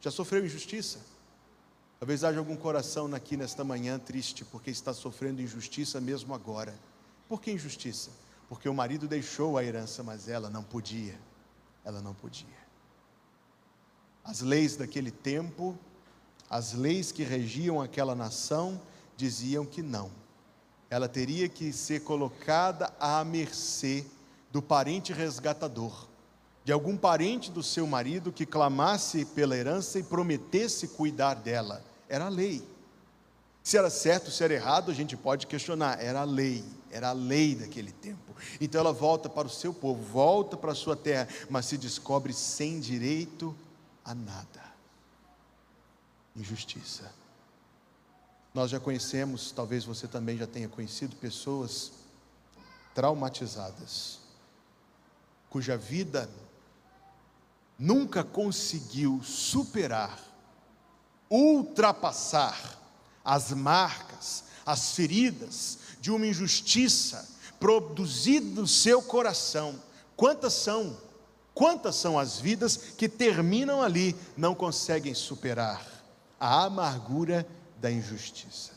Já 0.00 0.12
sofreu 0.12 0.46
injustiça? 0.46 1.00
Talvez 1.98 2.22
haja 2.22 2.38
algum 2.38 2.54
coração 2.54 3.12
aqui 3.12 3.36
nesta 3.36 3.64
manhã 3.64 3.98
triste 3.98 4.44
porque 4.44 4.70
está 4.70 4.94
sofrendo 4.94 5.42
injustiça 5.42 6.00
mesmo 6.00 6.32
agora. 6.34 6.72
Por 7.28 7.40
que 7.40 7.50
injustiça? 7.50 8.27
Porque 8.48 8.68
o 8.68 8.74
marido 8.74 9.06
deixou 9.06 9.58
a 9.58 9.64
herança, 9.64 10.02
mas 10.02 10.28
ela 10.28 10.48
não 10.48 10.62
podia. 10.62 11.18
Ela 11.84 12.00
não 12.00 12.14
podia. 12.14 12.46
As 14.24 14.40
leis 14.40 14.76
daquele 14.76 15.10
tempo, 15.10 15.78
as 16.48 16.72
leis 16.72 17.12
que 17.12 17.22
regiam 17.22 17.80
aquela 17.80 18.14
nação, 18.14 18.80
diziam 19.16 19.66
que 19.66 19.82
não. 19.82 20.10
Ela 20.90 21.08
teria 21.08 21.48
que 21.48 21.72
ser 21.72 22.00
colocada 22.00 22.92
à 22.98 23.22
mercê 23.24 24.06
do 24.50 24.62
parente 24.62 25.12
resgatador, 25.12 26.06
de 26.64 26.72
algum 26.72 26.96
parente 26.96 27.50
do 27.50 27.62
seu 27.62 27.86
marido 27.86 28.32
que 28.32 28.46
clamasse 28.46 29.24
pela 29.26 29.56
herança 29.56 29.98
e 29.98 30.02
prometesse 30.02 30.88
cuidar 30.88 31.34
dela. 31.34 31.84
Era 32.08 32.26
a 32.26 32.30
lei. 32.30 32.66
Se 33.68 33.76
era 33.76 33.90
certo, 33.90 34.30
se 34.30 34.42
era 34.42 34.54
errado, 34.54 34.90
a 34.90 34.94
gente 34.94 35.14
pode 35.14 35.46
questionar. 35.46 36.02
Era 36.02 36.22
a 36.22 36.24
lei, 36.24 36.64
era 36.90 37.10
a 37.10 37.12
lei 37.12 37.54
daquele 37.54 37.92
tempo. 37.92 38.34
Então 38.58 38.80
ela 38.80 38.94
volta 38.94 39.28
para 39.28 39.46
o 39.46 39.50
seu 39.50 39.74
povo, 39.74 40.02
volta 40.02 40.56
para 40.56 40.72
a 40.72 40.74
sua 40.74 40.96
terra, 40.96 41.28
mas 41.50 41.66
se 41.66 41.76
descobre 41.76 42.32
sem 42.32 42.80
direito 42.80 43.54
a 44.02 44.14
nada. 44.14 44.64
Injustiça. 46.34 47.12
Nós 48.54 48.70
já 48.70 48.80
conhecemos, 48.80 49.52
talvez 49.52 49.84
você 49.84 50.08
também 50.08 50.38
já 50.38 50.46
tenha 50.46 50.70
conhecido 50.70 51.14
pessoas 51.16 51.92
traumatizadas, 52.94 54.18
cuja 55.50 55.76
vida 55.76 56.26
nunca 57.78 58.24
conseguiu 58.24 59.20
superar, 59.22 60.18
ultrapassar 61.28 62.78
as 63.28 63.52
marcas, 63.52 64.44
as 64.64 64.92
feridas 64.92 65.80
de 66.00 66.10
uma 66.10 66.26
injustiça 66.26 67.28
produzida 67.60 68.62
no 68.62 68.66
seu 68.66 69.02
coração. 69.02 69.78
Quantas 70.16 70.54
são? 70.54 70.96
Quantas 71.52 71.96
são 71.96 72.18
as 72.18 72.40
vidas 72.40 72.78
que 72.96 73.06
terminam 73.06 73.82
ali, 73.82 74.16
não 74.34 74.54
conseguem 74.54 75.12
superar 75.12 75.86
a 76.40 76.64
amargura 76.64 77.46
da 77.78 77.90
injustiça? 77.90 78.72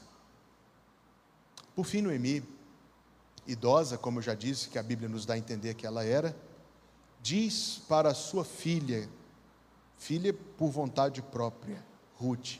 Por 1.74 1.86
fim, 1.86 2.01
Noemi, 2.01 2.43
idosa, 3.48 3.98
como 3.98 4.20
eu 4.20 4.24
já 4.24 4.34
disse, 4.34 4.67
que 4.67 4.77
a 4.77 4.84
Bíblia 4.84 5.08
nos 5.08 5.25
dá 5.25 5.36
a 5.36 5.38
entender 5.38 5.75
que 5.75 5.86
ela 5.86 6.03
era, 6.03 6.36
diz 7.22 7.81
para 7.88 8.13
sua 8.13 8.43
filha, 8.43 9.08
filha 9.98 10.34
por 10.34 10.72
vontade 10.72 11.22
própria, 11.22 11.81
Ruth: 12.15 12.60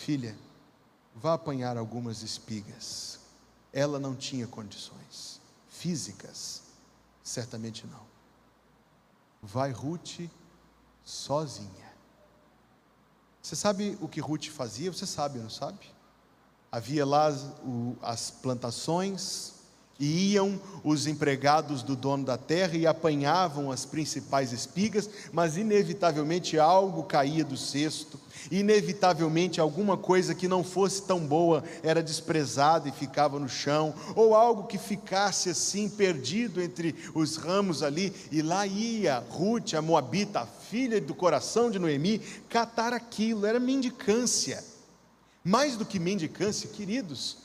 Filha, 0.00 0.34
vá 1.14 1.34
apanhar 1.34 1.76
algumas 1.76 2.22
espigas. 2.22 3.20
Ela 3.70 3.98
não 4.00 4.16
tinha 4.16 4.46
condições 4.46 5.42
físicas, 5.68 6.62
certamente 7.22 7.86
não. 7.86 8.00
Vai 9.42 9.70
Ruth 9.72 10.20
sozinha. 11.04 11.92
Você 13.42 13.54
sabe 13.54 13.98
o 14.00 14.08
que 14.08 14.20
Ruth 14.20 14.46
fazia? 14.46 14.90
Você 14.90 15.04
sabe, 15.04 15.38
não 15.38 15.50
sabe? 15.50 15.92
Havia 16.72 17.04
lá 17.04 17.28
as 18.00 18.30
plantações, 18.30 19.52
e 20.00 20.32
iam 20.32 20.58
os 20.82 21.06
empregados 21.06 21.82
do 21.82 21.94
dono 21.94 22.24
da 22.24 22.38
terra 22.38 22.74
e 22.74 22.86
apanhavam 22.86 23.70
as 23.70 23.84
principais 23.84 24.50
espigas, 24.50 25.10
mas 25.30 25.58
inevitavelmente 25.58 26.58
algo 26.58 27.02
caía 27.02 27.44
do 27.44 27.56
cesto, 27.56 28.18
inevitavelmente 28.50 29.60
alguma 29.60 29.98
coisa 29.98 30.34
que 30.34 30.48
não 30.48 30.64
fosse 30.64 31.02
tão 31.02 31.20
boa 31.20 31.62
era 31.82 32.02
desprezada 32.02 32.88
e 32.88 32.92
ficava 32.92 33.38
no 33.38 33.48
chão, 33.48 33.94
ou 34.16 34.34
algo 34.34 34.66
que 34.66 34.78
ficasse 34.78 35.50
assim 35.50 35.86
perdido 35.86 36.62
entre 36.62 36.94
os 37.14 37.36
ramos 37.36 37.82
ali, 37.82 38.10
e 38.32 38.40
lá 38.40 38.66
ia 38.66 39.22
Ruth, 39.28 39.74
a 39.74 39.82
Moabita, 39.82 40.40
a 40.40 40.46
filha 40.46 40.98
do 40.98 41.14
coração 41.14 41.70
de 41.70 41.78
Noemi, 41.78 42.20
catar 42.48 42.94
aquilo, 42.94 43.44
era 43.44 43.60
mendicância. 43.60 44.64
Mais 45.44 45.76
do 45.76 45.84
que 45.84 45.98
mendicância, 45.98 46.68
queridos, 46.68 47.38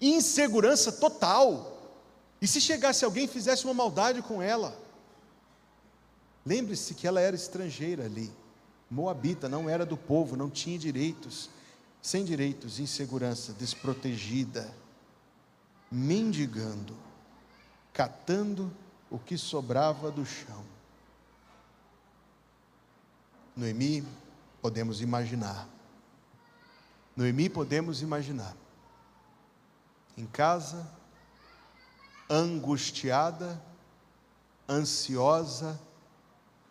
insegurança 0.00 0.92
total. 0.92 1.77
E 2.40 2.46
se 2.46 2.60
chegasse 2.60 3.04
alguém 3.04 3.24
e 3.24 3.28
fizesse 3.28 3.64
uma 3.64 3.74
maldade 3.74 4.22
com 4.22 4.40
ela? 4.40 4.78
Lembre-se 6.46 6.94
que 6.94 7.06
ela 7.06 7.20
era 7.20 7.36
estrangeira 7.36 8.04
ali, 8.04 8.32
moabita, 8.90 9.48
não 9.48 9.68
era 9.68 9.84
do 9.84 9.96
povo, 9.96 10.36
não 10.36 10.48
tinha 10.48 10.78
direitos, 10.78 11.50
sem 12.00 12.24
direitos, 12.24 12.78
insegurança, 12.78 13.52
desprotegida, 13.52 14.72
mendigando, 15.90 16.96
catando 17.92 18.72
o 19.10 19.18
que 19.18 19.36
sobrava 19.36 20.10
do 20.10 20.24
chão. 20.24 20.64
Noemi, 23.56 24.06
podemos 24.62 25.00
imaginar. 25.00 25.68
Noemi, 27.16 27.48
podemos 27.48 28.00
imaginar. 28.00 28.56
Em 30.16 30.26
casa, 30.26 30.88
angustiada, 32.28 33.60
ansiosa, 34.68 35.80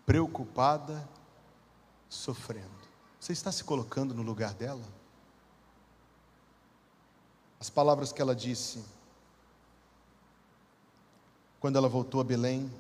preocupada, 0.06 1.08
sofrendo. 2.10 2.78
Você 3.20 3.34
está 3.34 3.52
se 3.52 3.64
colocando 3.64 4.14
no 4.14 4.22
lugar 4.22 4.54
dela? 4.54 4.84
As 7.60 7.70
palavras 7.70 8.12
que 8.12 8.22
ela 8.22 8.36
disse 8.36 8.84
quando 11.60 11.76
ela 11.76 11.90
voltou 11.90 12.22
a 12.22 12.24
Belém, 12.24 12.72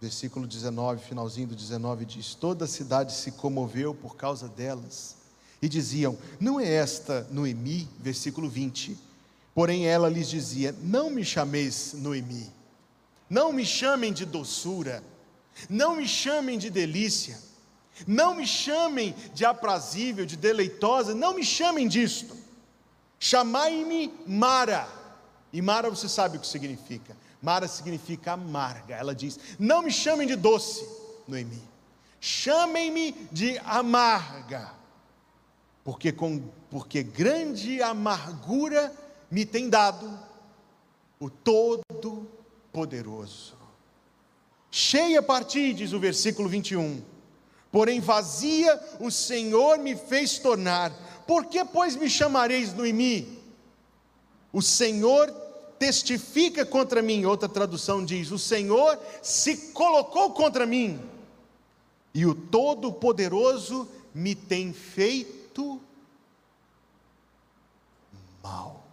versículo 0.00 0.46
19, 0.46 1.02
finalzinho 1.02 1.48
do 1.48 1.56
19 1.56 2.04
diz: 2.04 2.34
Toda 2.34 2.66
a 2.66 2.68
cidade 2.68 3.12
se 3.12 3.32
comoveu 3.32 3.94
por 3.94 4.14
causa 4.14 4.46
delas 4.46 5.16
e 5.60 5.68
diziam: 5.68 6.16
Não 6.38 6.60
é 6.60 6.68
esta 6.68 7.26
Noemi? 7.30 7.88
Versículo 7.98 8.48
20. 8.48 9.05
Porém 9.56 9.86
ela 9.86 10.10
lhes 10.10 10.28
dizia: 10.28 10.76
Não 10.82 11.08
me 11.08 11.24
chameis 11.24 11.94
Noemi, 11.94 12.52
não 13.28 13.54
me 13.54 13.64
chamem 13.64 14.12
de 14.12 14.26
doçura, 14.26 15.02
não 15.70 15.96
me 15.96 16.06
chamem 16.06 16.58
de 16.58 16.68
delícia, 16.68 17.38
não 18.06 18.34
me 18.34 18.46
chamem 18.46 19.14
de 19.32 19.46
aprazível, 19.46 20.26
de 20.26 20.36
deleitosa, 20.36 21.14
não 21.14 21.32
me 21.32 21.42
chamem 21.42 21.88
disto. 21.88 22.36
Chamai-me 23.18 24.12
Mara. 24.26 24.86
E 25.50 25.62
Mara 25.62 25.88
você 25.88 26.06
sabe 26.06 26.36
o 26.36 26.40
que 26.40 26.46
significa. 26.46 27.16
Mara 27.40 27.66
significa 27.66 28.32
amarga. 28.32 28.94
Ela 28.94 29.14
diz: 29.14 29.40
Não 29.58 29.80
me 29.80 29.90
chamem 29.90 30.28
de 30.28 30.36
doce, 30.36 30.86
Noemi. 31.26 31.62
Chamem-me 32.20 33.12
de 33.32 33.56
amarga. 33.60 34.70
Porque 35.82 36.12
com 36.12 36.42
porque 36.68 37.02
grande 37.02 37.80
amargura 37.80 38.92
me 39.30 39.44
tem 39.44 39.68
dado 39.68 40.18
o 41.18 41.28
todo 41.30 42.26
poderoso. 42.72 43.54
Cheia 44.70 45.22
parti, 45.22 45.72
diz 45.72 45.92
o 45.92 46.00
versículo 46.00 46.48
21. 46.48 47.02
Porém 47.72 48.00
vazia 48.00 48.80
o 49.00 49.10
Senhor 49.10 49.78
me 49.78 49.96
fez 49.96 50.38
tornar. 50.38 50.92
Por 51.26 51.46
que, 51.46 51.64
pois, 51.64 51.96
me 51.96 52.08
chamareis 52.08 52.72
Noemi? 52.72 53.38
O 54.52 54.62
Senhor 54.62 55.30
testifica 55.78 56.64
contra 56.64 57.02
mim. 57.02 57.24
Outra 57.24 57.48
tradução 57.48 58.04
diz: 58.04 58.30
O 58.30 58.38
Senhor 58.38 58.98
se 59.22 59.72
colocou 59.72 60.30
contra 60.32 60.64
mim. 60.64 61.00
E 62.14 62.24
o 62.24 62.34
Todo-Poderoso 62.34 63.88
me 64.14 64.34
tem 64.34 64.72
feito 64.72 65.80
mal. 68.42 68.85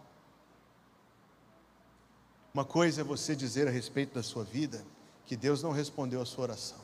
Uma 2.55 2.63
coisa 2.63 3.01
é 3.01 3.03
você 3.03 3.35
dizer 3.35 3.67
a 3.67 3.71
respeito 3.71 4.13
da 4.13 4.21
sua 4.21 4.43
vida 4.43 4.85
que 5.25 5.35
Deus 5.35 5.63
não 5.63 5.71
respondeu 5.71 6.21
a 6.21 6.25
sua 6.25 6.43
oração. 6.43 6.77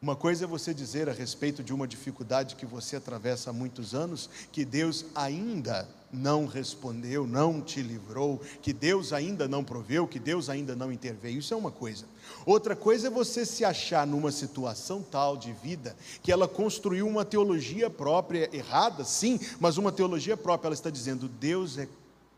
Uma 0.00 0.16
coisa 0.16 0.44
é 0.44 0.46
você 0.46 0.72
dizer 0.72 1.10
a 1.10 1.12
respeito 1.12 1.62
de 1.62 1.74
uma 1.74 1.86
dificuldade 1.86 2.56
que 2.56 2.64
você 2.64 2.96
atravessa 2.96 3.50
há 3.50 3.52
muitos 3.52 3.94
anos, 3.94 4.30
que 4.50 4.64
Deus 4.64 5.04
ainda 5.14 5.86
não 6.10 6.46
respondeu, 6.46 7.26
não 7.26 7.60
te 7.60 7.82
livrou, 7.82 8.40
que 8.62 8.72
Deus 8.72 9.12
ainda 9.12 9.46
não 9.46 9.62
proveu, 9.62 10.08
que 10.08 10.18
Deus 10.18 10.48
ainda 10.48 10.74
não 10.74 10.90
interveio. 10.90 11.40
Isso 11.40 11.52
é 11.52 11.56
uma 11.58 11.70
coisa. 11.70 12.06
Outra 12.46 12.74
coisa 12.74 13.08
é 13.08 13.10
você 13.10 13.44
se 13.44 13.62
achar 13.62 14.06
numa 14.06 14.32
situação 14.32 15.02
tal 15.02 15.36
de 15.36 15.52
vida 15.52 15.94
que 16.22 16.32
ela 16.32 16.48
construiu 16.48 17.06
uma 17.06 17.26
teologia 17.26 17.90
própria, 17.90 18.48
errada, 18.56 19.04
sim, 19.04 19.38
mas 19.60 19.76
uma 19.76 19.92
teologia 19.92 20.34
própria. 20.34 20.68
Ela 20.68 20.74
está 20.74 20.88
dizendo: 20.88 21.28
Deus 21.28 21.76
é 21.76 21.86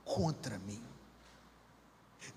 contra 0.04 0.58
mim. 0.66 0.89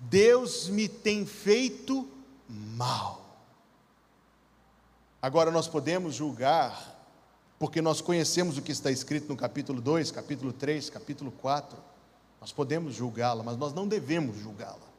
Deus 0.08 0.68
me 0.68 0.88
tem 0.88 1.24
feito 1.26 2.08
mal. 2.48 3.24
Agora 5.20 5.50
nós 5.50 5.66
podemos 5.66 6.14
julgar, 6.14 6.94
porque 7.58 7.80
nós 7.80 8.00
conhecemos 8.00 8.58
o 8.58 8.62
que 8.62 8.72
está 8.72 8.90
escrito 8.90 9.28
no 9.28 9.36
capítulo 9.36 9.80
2, 9.80 10.10
capítulo 10.10 10.52
3, 10.52 10.90
capítulo 10.90 11.32
4. 11.32 11.78
Nós 12.40 12.52
podemos 12.52 12.94
julgá-la, 12.94 13.42
mas 13.42 13.56
nós 13.56 13.72
não 13.72 13.88
devemos 13.88 14.38
julgá-la. 14.38 14.94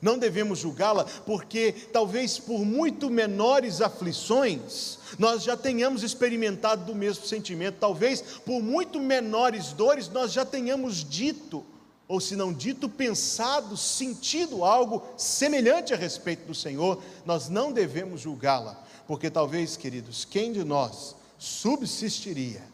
Não 0.00 0.18
devemos 0.18 0.60
julgá-la 0.60 1.04
porque 1.26 1.72
talvez 1.92 2.38
por 2.38 2.64
muito 2.64 3.10
menores 3.10 3.80
aflições 3.80 4.98
nós 5.18 5.42
já 5.42 5.56
tenhamos 5.56 6.02
experimentado 6.02 6.84
do 6.84 6.94
mesmo 6.94 7.24
sentimento, 7.24 7.76
talvez 7.80 8.20
por 8.20 8.62
muito 8.62 9.00
menores 9.00 9.72
dores 9.72 10.08
nós 10.08 10.32
já 10.32 10.44
tenhamos 10.44 11.02
dito 11.02 11.64
ou 12.08 12.20
se 12.20 12.34
não 12.34 12.54
dito, 12.54 12.88
pensado, 12.88 13.76
sentido 13.76 14.64
algo 14.64 15.06
semelhante 15.16 15.92
a 15.92 15.96
respeito 15.96 16.46
do 16.46 16.54
Senhor, 16.54 17.02
nós 17.26 17.50
não 17.50 17.70
devemos 17.70 18.22
julgá-la, 18.22 18.82
porque 19.06 19.30
talvez, 19.30 19.76
queridos, 19.76 20.24
quem 20.24 20.50
de 20.50 20.64
nós 20.64 21.14
subsistiria 21.38 22.66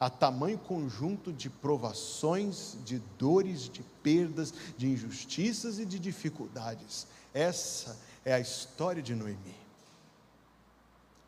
a 0.00 0.08
tamanho 0.08 0.58
conjunto 0.58 1.32
de 1.32 1.50
provações, 1.50 2.76
de 2.84 2.98
dores, 3.18 3.68
de 3.68 3.82
perdas, 4.02 4.54
de 4.78 4.88
injustiças 4.88 5.78
e 5.78 5.84
de 5.84 5.98
dificuldades? 5.98 7.06
Essa 7.34 7.94
é 8.24 8.32
a 8.32 8.40
história 8.40 9.02
de 9.02 9.14
Noemi. 9.14 9.56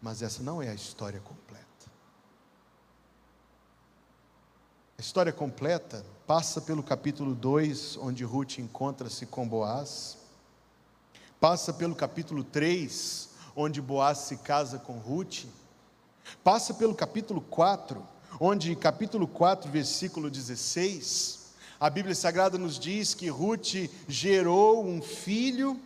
Mas 0.01 0.23
essa 0.23 0.42
não 0.42 0.62
é 0.62 0.70
a 0.70 0.75
história 0.75 1.20
completa. 1.20 1.69
A 5.00 5.02
história 5.02 5.32
completa 5.32 6.04
passa 6.26 6.60
pelo 6.60 6.82
capítulo 6.82 7.34
2, 7.34 7.96
onde 8.02 8.22
Ruth 8.22 8.58
encontra-se 8.58 9.24
com 9.24 9.48
Boaz, 9.48 10.18
passa 11.40 11.72
pelo 11.72 11.94
capítulo 11.94 12.44
3, 12.44 13.30
onde 13.56 13.80
Boaz 13.80 14.18
se 14.18 14.36
casa 14.36 14.78
com 14.78 14.98
Ruth, 14.98 15.46
passa 16.44 16.74
pelo 16.74 16.94
capítulo 16.94 17.40
4, 17.40 18.06
onde 18.38 18.76
capítulo 18.76 19.26
4, 19.26 19.70
versículo 19.70 20.28
16, 20.28 21.46
a 21.80 21.88
Bíblia 21.88 22.14
Sagrada 22.14 22.58
nos 22.58 22.78
diz 22.78 23.14
que 23.14 23.30
Ruth 23.30 23.88
gerou 24.06 24.84
um 24.84 25.00
filho 25.00 25.80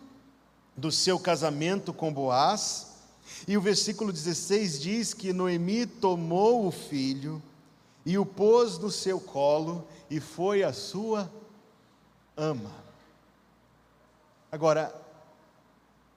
do 0.75 0.91
seu 0.91 1.17
casamento 1.17 1.93
com 1.93 2.11
Boaz, 2.11 2.87
e 3.47 3.55
o 3.55 3.61
versículo 3.61 4.11
16 4.11 4.81
diz 4.81 5.13
que 5.13 5.31
Noemi 5.31 5.85
tomou 5.85 6.67
o 6.67 6.71
filho 6.71 7.41
e 8.05 8.17
o 8.17 8.25
pôs 8.25 8.77
no 8.77 8.91
seu 8.91 9.19
colo 9.19 9.87
e 10.09 10.19
foi 10.19 10.63
a 10.63 10.71
sua 10.71 11.31
ama. 12.37 12.71
Agora, 14.51 14.93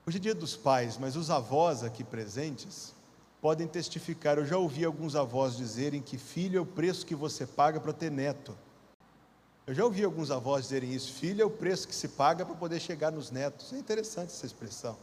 hoje 0.05 0.17
é 0.17 0.21
dia 0.21 0.35
dos 0.35 0.55
pais, 0.55 0.97
mas 0.97 1.15
os 1.15 1.31
avós 1.31 1.83
aqui 1.83 2.03
presentes 2.03 2.93
podem 3.41 3.67
testificar. 3.67 4.37
Eu 4.37 4.45
já 4.45 4.57
ouvi 4.57 4.85
alguns 4.85 5.15
avós 5.15 5.57
dizerem 5.57 6.01
que 6.01 6.17
filho 6.17 6.59
é 6.59 6.61
o 6.61 6.65
preço 6.65 7.05
que 7.05 7.15
você 7.15 7.45
paga 7.45 7.79
para 7.79 7.91
ter 7.91 8.11
neto. 8.11 8.55
Eu 9.65 9.73
já 9.73 9.83
ouvi 9.83 10.03
alguns 10.03 10.29
avós 10.29 10.63
dizerem 10.63 10.93
isso: 10.93 11.13
filho 11.13 11.41
é 11.41 11.45
o 11.45 11.49
preço 11.49 11.87
que 11.87 11.95
se 11.95 12.09
paga 12.09 12.45
para 12.45 12.55
poder 12.55 12.79
chegar 12.79 13.11
nos 13.11 13.31
netos. 13.31 13.73
É 13.73 13.77
interessante 13.77 14.29
essa 14.29 14.45
expressão. 14.45 14.95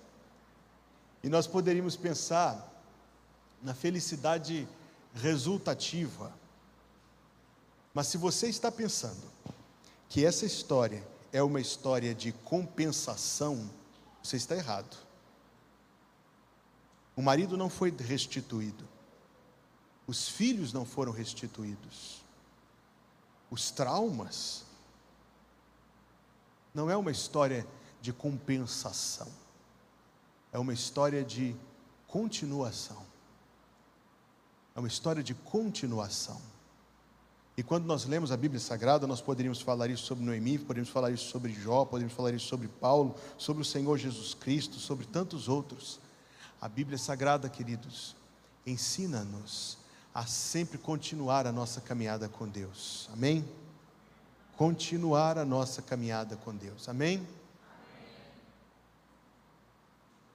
E 1.22 1.28
nós 1.28 1.46
poderíamos 1.46 1.96
pensar 1.96 2.72
na 3.62 3.74
felicidade 3.74 4.68
resultativa 5.14 6.32
mas 7.96 8.08
se 8.08 8.18
você 8.18 8.46
está 8.46 8.70
pensando 8.70 9.22
que 10.06 10.22
essa 10.22 10.44
história 10.44 11.02
é 11.32 11.42
uma 11.42 11.62
história 11.62 12.14
de 12.14 12.30
compensação, 12.30 13.70
você 14.22 14.36
está 14.36 14.54
errado. 14.54 14.94
O 17.16 17.22
marido 17.22 17.56
não 17.56 17.70
foi 17.70 17.90
restituído, 17.90 18.86
os 20.06 20.28
filhos 20.28 20.74
não 20.74 20.84
foram 20.84 21.10
restituídos, 21.10 22.22
os 23.50 23.70
traumas. 23.70 24.66
Não 26.74 26.90
é 26.90 26.96
uma 26.98 27.10
história 27.10 27.66
de 28.02 28.12
compensação, 28.12 29.28
é 30.52 30.58
uma 30.58 30.74
história 30.74 31.24
de 31.24 31.56
continuação. 32.06 33.06
É 34.74 34.80
uma 34.80 34.88
história 34.88 35.22
de 35.22 35.32
continuação. 35.32 36.55
E 37.56 37.62
quando 37.62 37.86
nós 37.86 38.04
lemos 38.04 38.30
a 38.30 38.36
Bíblia 38.36 38.60
Sagrada, 38.60 39.06
nós 39.06 39.22
poderíamos 39.22 39.62
falar 39.62 39.88
isso 39.88 40.04
sobre 40.04 40.22
Noemi, 40.22 40.58
poderíamos 40.58 40.90
falar 40.90 41.10
isso 41.10 41.30
sobre 41.30 41.52
Jó, 41.54 41.86
poderíamos 41.86 42.14
falar 42.14 42.34
isso 42.34 42.46
sobre 42.46 42.68
Paulo, 42.68 43.14
sobre 43.38 43.62
o 43.62 43.64
Senhor 43.64 43.96
Jesus 43.96 44.34
Cristo, 44.34 44.76
sobre 44.76 45.06
tantos 45.06 45.48
outros. 45.48 45.98
A 46.60 46.68
Bíblia 46.68 46.98
Sagrada, 46.98 47.48
queridos, 47.48 48.14
ensina-nos 48.66 49.78
a 50.14 50.26
sempre 50.26 50.76
continuar 50.76 51.46
a 51.46 51.52
nossa 51.52 51.80
caminhada 51.80 52.28
com 52.28 52.46
Deus. 52.46 53.08
Amém? 53.12 53.42
Continuar 54.56 55.38
a 55.38 55.44
nossa 55.44 55.80
caminhada 55.80 56.36
com 56.36 56.54
Deus. 56.54 56.88
Amém? 56.90 57.26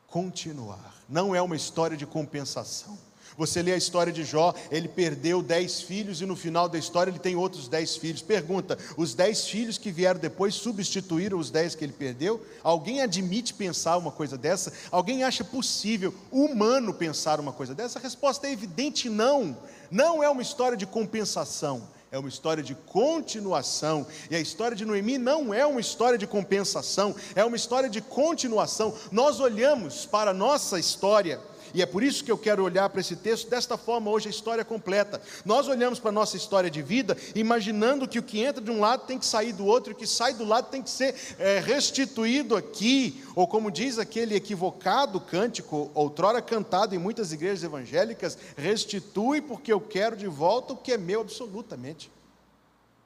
Continuar. 0.07 0.95
Não 1.07 1.35
é 1.35 1.41
uma 1.41 1.55
história 1.55 1.95
de 1.95 2.05
compensação. 2.05 2.97
Você 3.41 3.63
lê 3.63 3.73
a 3.73 3.77
história 3.77 4.13
de 4.13 4.23
Jó, 4.23 4.53
ele 4.69 4.87
perdeu 4.87 5.41
dez 5.41 5.81
filhos 5.81 6.21
e 6.21 6.27
no 6.27 6.35
final 6.35 6.69
da 6.69 6.77
história 6.77 7.09
ele 7.09 7.17
tem 7.17 7.35
outros 7.35 7.67
dez 7.67 7.97
filhos. 7.97 8.21
Pergunta: 8.21 8.77
os 8.95 9.15
dez 9.15 9.47
filhos 9.47 9.79
que 9.79 9.91
vieram 9.91 10.19
depois 10.19 10.53
substituíram 10.53 11.39
os 11.39 11.49
dez 11.49 11.73
que 11.73 11.83
ele 11.83 11.91
perdeu? 11.91 12.45
Alguém 12.61 13.01
admite 13.01 13.55
pensar 13.55 13.97
uma 13.97 14.11
coisa 14.11 14.37
dessa? 14.37 14.71
Alguém 14.91 15.23
acha 15.23 15.43
possível, 15.43 16.13
humano, 16.31 16.93
pensar 16.93 17.39
uma 17.39 17.51
coisa 17.51 17.73
dessa? 17.73 17.97
A 17.97 18.01
resposta 18.03 18.45
é 18.45 18.51
evidente: 18.51 19.09
não. 19.09 19.57
Não 19.89 20.21
é 20.21 20.29
uma 20.29 20.43
história 20.43 20.77
de 20.77 20.85
compensação 20.85 21.81
é 22.11 22.19
uma 22.19 22.27
história 22.27 22.61
de 22.61 22.75
continuação. 22.75 24.05
E 24.29 24.35
a 24.35 24.39
história 24.39 24.75
de 24.75 24.85
Noemi 24.85 25.17
não 25.17 25.53
é 25.53 25.65
uma 25.65 25.79
história 25.79 26.17
de 26.17 26.27
compensação, 26.27 27.15
é 27.33 27.43
uma 27.45 27.55
história 27.55 27.89
de 27.89 28.01
continuação. 28.01 28.93
Nós 29.11 29.39
olhamos 29.39 30.05
para 30.05 30.31
a 30.31 30.33
nossa 30.33 30.77
história 30.77 31.39
e 31.73 31.81
é 31.81 31.85
por 31.85 32.03
isso 32.03 32.23
que 32.23 32.31
eu 32.31 32.37
quero 32.37 32.63
olhar 32.63 32.89
para 32.89 33.01
esse 33.01 33.15
texto 33.15 33.49
desta 33.49 33.77
forma, 33.77 34.09
hoje 34.09 34.27
a 34.27 34.31
história 34.31 34.65
completa. 34.65 35.21
Nós 35.45 35.67
olhamos 35.67 35.99
para 35.99 36.09
a 36.09 36.13
nossa 36.13 36.37
história 36.37 36.69
de 36.69 36.81
vida, 36.81 37.17
imaginando 37.35 38.07
que 38.07 38.19
o 38.19 38.23
que 38.23 38.41
entra 38.41 38.61
de 38.61 38.71
um 38.71 38.79
lado 38.79 39.05
tem 39.05 39.17
que 39.17 39.25
sair 39.25 39.53
do 39.53 39.65
outro, 39.65 39.91
e 39.91 39.93
o 39.93 39.97
que 39.97 40.07
sai 40.07 40.33
do 40.33 40.45
lado 40.45 40.69
tem 40.69 40.81
que 40.81 40.89
ser 40.89 41.15
é, 41.39 41.59
restituído 41.59 42.55
aqui, 42.55 43.23
ou 43.35 43.47
como 43.47 43.71
diz 43.71 43.97
aquele 43.97 44.35
equivocado 44.35 45.19
cântico, 45.19 45.91
outrora 45.93 46.41
cantado 46.41 46.95
em 46.95 46.97
muitas 46.97 47.31
igrejas 47.31 47.63
evangélicas: 47.63 48.37
restitui 48.55 49.41
porque 49.41 49.71
eu 49.71 49.79
quero 49.79 50.15
de 50.15 50.27
volta 50.27 50.73
o 50.73 50.77
que 50.77 50.93
é 50.93 50.97
meu 50.97 51.21
absolutamente. 51.21 52.11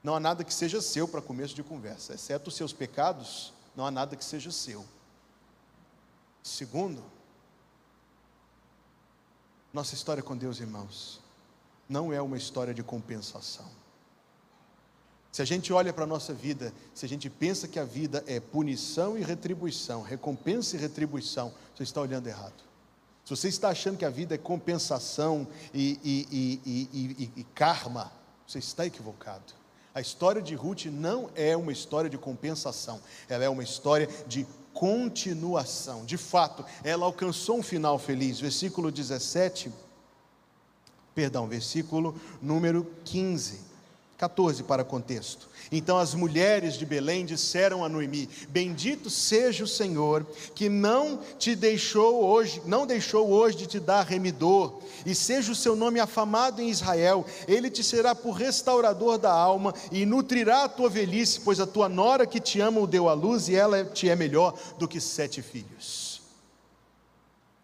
Não 0.04 0.16
há 0.16 0.20
nada 0.20 0.44
que 0.44 0.54
seja 0.54 0.82
seu 0.82 1.08
para 1.08 1.22
começo 1.22 1.56
de 1.56 1.64
conversa, 1.64 2.14
exceto 2.14 2.50
os 2.50 2.56
seus 2.56 2.72
pecados, 2.72 3.52
não 3.76 3.86
há 3.86 3.92
nada 3.92 4.16
que 4.16 4.24
seja 4.24 4.52
seu. 4.52 4.86
Segundo, 6.44 7.04
nossa 9.76 9.94
história 9.94 10.24
com 10.24 10.38
Deus, 10.38 10.62
irmãos, 10.62 11.20
não 11.88 12.14
é 12.14 12.22
uma 12.22 12.38
história 12.38 12.74
de 12.74 12.82
compensação. 12.82 13.66
Se 15.34 15.42
a 15.42 15.46
gente 15.46 15.74
olha 15.74 15.92
para 15.92 16.06
a 16.06 16.08
nossa 16.08 16.34
vida, 16.34 16.74
se 16.94 17.06
a 17.06 17.10
gente 17.10 17.30
pensa 17.30 17.68
que 17.68 17.78
a 17.78 17.84
vida 17.84 18.24
é 18.26 18.40
punição 18.40 19.18
e 19.18 19.22
retribuição, 19.22 20.02
recompensa 20.02 20.78
e 20.78 20.80
retribuição, 20.80 21.54
você 21.76 21.84
está 21.84 22.00
olhando 22.00 22.26
errado. 22.28 22.64
Se 23.26 23.32
você 23.32 23.50
está 23.50 23.68
achando 23.68 23.98
que 23.98 24.06
a 24.06 24.10
vida 24.10 24.34
é 24.34 24.38
compensação 24.38 25.46
e, 25.74 26.00
e, 26.02 26.62
e, 26.66 27.32
e 27.36 27.44
karma, 27.54 28.14
você 28.48 28.60
está 28.60 28.86
equivocado. 28.86 29.54
A 29.94 30.00
história 30.00 30.42
de 30.42 30.56
Ruth 30.56 30.86
não 30.86 31.30
é 31.36 31.56
uma 31.58 31.74
história 31.74 32.10
de 32.10 32.18
compensação, 32.18 33.02
ela 33.28 33.44
é 33.44 33.50
uma 33.50 33.64
história 33.64 34.08
de 34.26 34.48
continuação. 34.76 36.06
De 36.06 36.18
fato, 36.18 36.64
ela 36.84 37.06
alcançou 37.06 37.60
um 37.60 37.64
final 37.64 37.98
feliz. 37.98 38.40
Versículo 38.42 38.92
17, 38.92 39.72
perdão, 41.16 41.48
versículo 41.48 42.14
número 42.42 42.86
15. 43.06 43.62
14 44.18 44.64
para 44.64 44.84
contexto. 44.84 45.50
Então 45.72 45.98
as 45.98 46.14
mulheres 46.14 46.76
de 46.76 46.86
Belém 46.86 47.26
disseram 47.26 47.84
a 47.84 47.90
Noemi: 47.90 48.30
Bendito 48.50 49.10
seja 49.10 49.64
o 49.64 49.68
Senhor, 49.68 50.26
que 50.54 50.70
não 50.70 51.20
te 51.38 51.56
deixou 51.56 52.24
hoje, 52.24 52.62
não 52.66 52.86
deixou 52.86 53.30
hoje 53.30 53.58
de 53.58 53.68
te 53.68 53.80
dar 53.80 54.06
remidor, 54.06 54.80
e 55.06 55.14
seja 55.14 55.52
o 55.52 55.56
seu 55.56 55.76
nome 55.76 56.00
afamado 56.00 56.62
em 56.62 56.70
Israel. 56.70 57.26
Ele 57.48 57.70
te 57.70 57.84
será 57.84 58.16
por 58.16 58.32
restaurador 58.32 59.18
da 59.18 59.32
alma 59.32 59.74
e 59.92 60.06
nutrirá 60.06 60.64
a 60.64 60.70
tua 60.70 60.90
velhice, 60.90 61.42
pois 61.42 61.60
a 61.60 61.68
tua 61.68 61.90
nora 61.90 62.26
que 62.26 62.40
te 62.40 62.62
ama 62.62 62.80
o 62.80 62.88
deu 62.88 63.10
à 63.10 63.14
luz 63.14 63.50
e 63.50 63.56
ela 63.56 63.84
te 63.84 64.10
é 64.10 64.16
melhor 64.16 64.58
do 64.78 64.88
que 64.88 65.02
sete 65.02 65.42
filhos. 65.42 66.22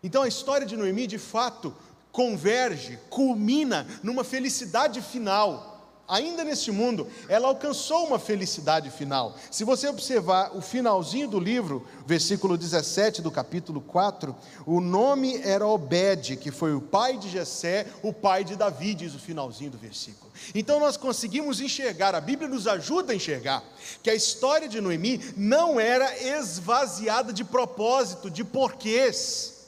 Então 0.04 0.24
a 0.24 0.28
história 0.28 0.66
de 0.66 0.76
Noemi, 0.76 1.06
de 1.06 1.20
fato, 1.20 1.74
converge, 2.12 3.00
culmina 3.10 3.88
numa 4.04 4.24
felicidade 4.24 5.00
final 5.02 5.71
ainda 6.08 6.44
neste 6.44 6.72
mundo, 6.72 7.08
ela 7.30 7.48
alcançou 7.48 8.06
uma 8.06 8.20
felicidade 8.20 8.90
final. 8.90 9.36
Se 9.50 9.64
você 9.64 9.88
observar 9.88 10.56
o 10.56 10.62
finalzinho 10.62 11.28
do 11.28 11.40
livro, 11.40 11.88
versículo 12.06 12.58
17 12.58 13.22
do 13.22 13.32
capítulo 13.32 13.82
4, 13.82 14.36
o 14.66 14.82
nome 14.82 15.42
era 15.42 15.66
Obed, 15.66 16.36
que 16.38 16.52
foi 16.52 16.74
o 16.74 16.82
pai 16.82 17.18
de 17.18 17.30
Jessé, 17.30 17.88
o 18.04 18.12
pai 18.12 18.44
de 18.44 18.56
Davi, 18.56 18.94
diz 18.94 19.16
o 19.16 19.20
finalzinho 19.20 19.72
do 19.72 19.78
versículo. 19.78 20.32
Então 20.54 20.80
nós 20.80 20.98
conseguimos 20.98 21.62
enxergar, 21.62 22.16
a 22.16 22.22
Bíblia 22.22 22.50
nos 22.50 22.68
ajuda 22.68 23.14
a 23.14 23.16
enxergar, 23.16 23.64
que 24.04 24.10
a 24.10 24.16
história 24.16 24.68
de 24.68 24.82
Noemi 24.82 25.22
não 25.38 25.80
era 25.80 26.18
esvaziada 26.18 27.32
de 27.32 27.44
propósito, 27.44 28.30
de 28.30 28.44
porquês. 28.44 29.61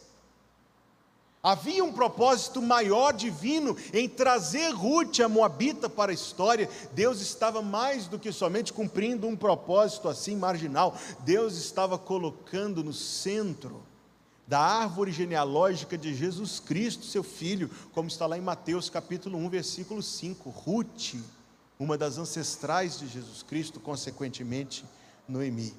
Havia 1.45 1.83
um 1.83 1.91
propósito 1.91 2.61
maior 2.61 3.11
divino 3.11 3.75
em 3.93 4.07
trazer 4.07 4.69
Ruth, 4.69 5.19
a 5.19 5.27
Moabita, 5.27 5.89
para 5.89 6.09
a 6.09 6.15
história. 6.15 6.69
Deus 6.93 7.19
estava 7.19 7.61
mais 7.61 8.07
do 8.07 8.17
que 8.17 8.31
somente 8.31 8.71
cumprindo 8.71 9.27
um 9.27 9.35
propósito 9.35 10.07
assim 10.07 10.37
marginal. 10.37 10.97
Deus 11.19 11.57
estava 11.57 11.97
colocando 11.97 12.81
no 12.81 12.93
centro 12.93 13.83
da 14.47 14.57
árvore 14.57 15.11
genealógica 15.11 15.97
de 15.97 16.15
Jesus 16.15 16.61
Cristo, 16.61 17.05
seu 17.05 17.23
filho, 17.23 17.69
como 17.91 18.07
está 18.07 18.25
lá 18.25 18.37
em 18.37 18.41
Mateus 18.41 18.89
capítulo 18.89 19.37
1, 19.37 19.49
versículo 19.49 20.01
5. 20.01 20.49
Ruth, 20.49 21.15
uma 21.77 21.97
das 21.97 22.17
ancestrais 22.17 22.97
de 22.99 23.07
Jesus 23.09 23.43
Cristo, 23.43 23.81
consequentemente, 23.81 24.85
Noemi. 25.27 25.73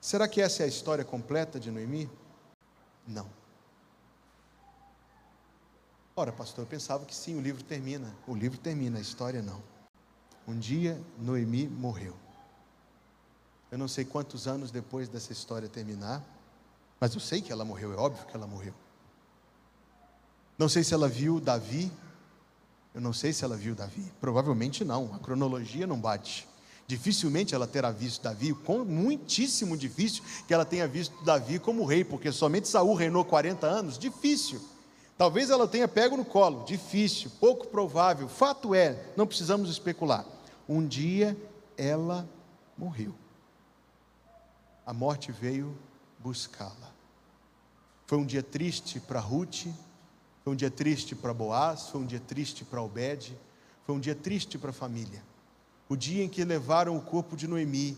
Será 0.00 0.26
que 0.26 0.40
essa 0.40 0.62
é 0.62 0.64
a 0.64 0.68
história 0.68 1.04
completa 1.04 1.60
de 1.60 1.70
Noemi? 1.70 2.08
Não. 3.06 3.43
Ora, 6.16 6.30
pastor, 6.30 6.62
eu 6.62 6.68
pensava 6.68 7.04
que 7.04 7.14
sim, 7.14 7.36
o 7.36 7.40
livro 7.40 7.64
termina. 7.64 8.14
O 8.26 8.34
livro 8.34 8.56
termina, 8.58 8.98
a 8.98 9.00
história 9.00 9.42
não. 9.42 9.60
Um 10.46 10.56
dia 10.56 11.00
Noemi 11.18 11.66
morreu. 11.66 12.14
Eu 13.70 13.78
não 13.78 13.88
sei 13.88 14.04
quantos 14.04 14.46
anos 14.46 14.70
depois 14.70 15.08
dessa 15.08 15.32
história 15.32 15.68
terminar, 15.68 16.22
mas 17.00 17.14
eu 17.14 17.20
sei 17.20 17.42
que 17.42 17.50
ela 17.50 17.64
morreu, 17.64 17.92
é 17.92 17.96
óbvio 17.96 18.24
que 18.26 18.36
ela 18.36 18.46
morreu. 18.46 18.72
Não 20.56 20.68
sei 20.68 20.84
se 20.84 20.94
ela 20.94 21.08
viu 21.08 21.40
Davi, 21.40 21.90
eu 22.94 23.00
não 23.00 23.12
sei 23.12 23.32
se 23.32 23.44
ela 23.44 23.56
viu 23.56 23.74
Davi, 23.74 24.12
provavelmente 24.20 24.84
não, 24.84 25.12
a 25.12 25.18
cronologia 25.18 25.84
não 25.84 25.98
bate. 25.98 26.46
Dificilmente 26.86 27.56
ela 27.56 27.66
terá 27.66 27.90
visto 27.90 28.22
Davi, 28.22 28.56
muitíssimo 28.86 29.76
difícil 29.76 30.22
que 30.46 30.54
ela 30.54 30.64
tenha 30.64 30.86
visto 30.86 31.24
Davi 31.24 31.58
como 31.58 31.84
rei, 31.84 32.04
porque 32.04 32.30
somente 32.30 32.68
Saul 32.68 32.94
reinou 32.94 33.24
40 33.24 33.66
anos, 33.66 33.98
difícil. 33.98 34.60
Talvez 35.16 35.48
ela 35.48 35.68
tenha 35.68 35.86
pego 35.86 36.16
no 36.16 36.24
colo, 36.24 36.64
difícil, 36.64 37.30
pouco 37.38 37.68
provável. 37.68 38.28
Fato 38.28 38.74
é, 38.74 39.12
não 39.16 39.26
precisamos 39.26 39.70
especular. 39.70 40.26
Um 40.68 40.84
dia 40.84 41.36
ela 41.76 42.28
morreu. 42.76 43.14
A 44.84 44.92
morte 44.92 45.30
veio 45.30 45.76
buscá-la. 46.18 46.92
Foi 48.06 48.18
um 48.18 48.26
dia 48.26 48.42
triste 48.42 48.98
para 48.98 49.20
Ruth, 49.20 49.66
foi 50.42 50.52
um 50.52 50.56
dia 50.56 50.70
triste 50.70 51.14
para 51.14 51.32
Boaz, 51.32 51.88
foi 51.88 52.00
um 52.00 52.06
dia 52.06 52.20
triste 52.20 52.64
para 52.64 52.82
Obed, 52.82 53.38
foi 53.86 53.94
um 53.94 54.00
dia 54.00 54.14
triste 54.14 54.58
para 54.58 54.70
a 54.70 54.74
família. 54.74 55.22
O 55.88 55.96
dia 55.96 56.24
em 56.24 56.28
que 56.28 56.44
levaram 56.44 56.96
o 56.96 57.00
corpo 57.00 57.36
de 57.36 57.46
Noemi 57.46 57.96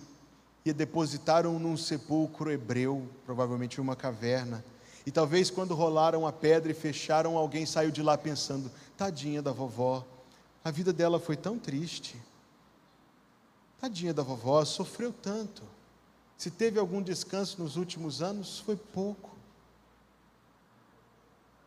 e 0.64 0.72
depositaram 0.72 1.58
num 1.58 1.76
sepulcro 1.76 2.52
hebreu, 2.52 3.08
provavelmente 3.24 3.80
uma 3.80 3.96
caverna 3.96 4.64
e 5.06 5.12
talvez 5.12 5.48
quando 5.48 5.72
rolaram 5.72 6.26
a 6.26 6.32
pedra 6.32 6.72
e 6.72 6.74
fecharam, 6.74 7.36
alguém 7.36 7.64
saiu 7.64 7.92
de 7.92 8.02
lá 8.02 8.18
pensando: 8.18 8.68
tadinha 8.96 9.40
da 9.40 9.52
vovó, 9.52 10.04
a 10.64 10.70
vida 10.72 10.92
dela 10.92 11.20
foi 11.20 11.36
tão 11.36 11.60
triste. 11.60 12.20
Tadinha 13.80 14.12
da 14.12 14.24
vovó, 14.24 14.64
sofreu 14.64 15.12
tanto. 15.12 15.62
Se 16.36 16.50
teve 16.50 16.80
algum 16.80 17.00
descanso 17.00 17.62
nos 17.62 17.76
últimos 17.76 18.20
anos, 18.20 18.58
foi 18.58 18.74
pouco. 18.74 19.30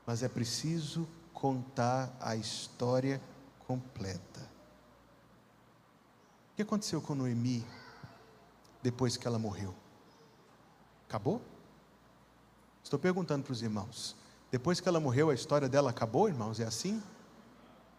Mas 0.05 0.21
é 0.21 0.27
preciso 0.27 1.07
contar 1.33 2.13
a 2.19 2.35
história 2.35 3.21
completa. 3.65 4.41
O 6.51 6.55
que 6.57 6.61
aconteceu 6.61 7.01
com 7.01 7.15
Noemi 7.15 7.65
depois 8.83 9.15
que 9.15 9.25
ela 9.25 9.39
morreu? 9.39 9.73
Acabou? 11.07 11.41
Estou 12.89 12.97
perguntando 12.97 13.43
para 13.43 13.53
os 13.53 13.61
irmãos. 13.61 14.15
Depois 14.49 14.79
que 14.79 14.89
ela 14.89 14.99
morreu, 14.99 15.29
a 15.29 15.35
história 15.35 15.69
dela 15.69 15.91
acabou, 15.91 16.27
irmãos? 16.27 16.59
É 16.59 16.63
assim? 16.63 16.99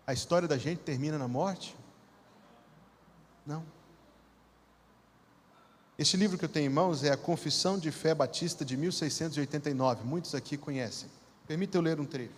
A 0.04 0.12
história 0.12 0.48
da 0.48 0.58
gente 0.58 0.80
termina 0.80 1.16
na 1.16 1.28
morte? 1.28 1.76
Não. 3.46 3.62
Este 5.96 6.16
livro 6.16 6.36
que 6.36 6.44
eu 6.44 6.48
tenho 6.48 6.66
em 6.66 6.74
mãos 6.74 7.04
é 7.04 7.12
a 7.12 7.16
Confissão 7.16 7.78
de 7.78 7.92
Fé 7.92 8.12
Batista 8.16 8.64
de 8.64 8.76
1689. 8.76 10.02
Muitos 10.02 10.34
aqui 10.34 10.56
conhecem. 10.56 11.08
Permita 11.46 11.78
eu 11.78 11.82
ler 11.82 12.00
um 12.00 12.04
trecho. 12.04 12.34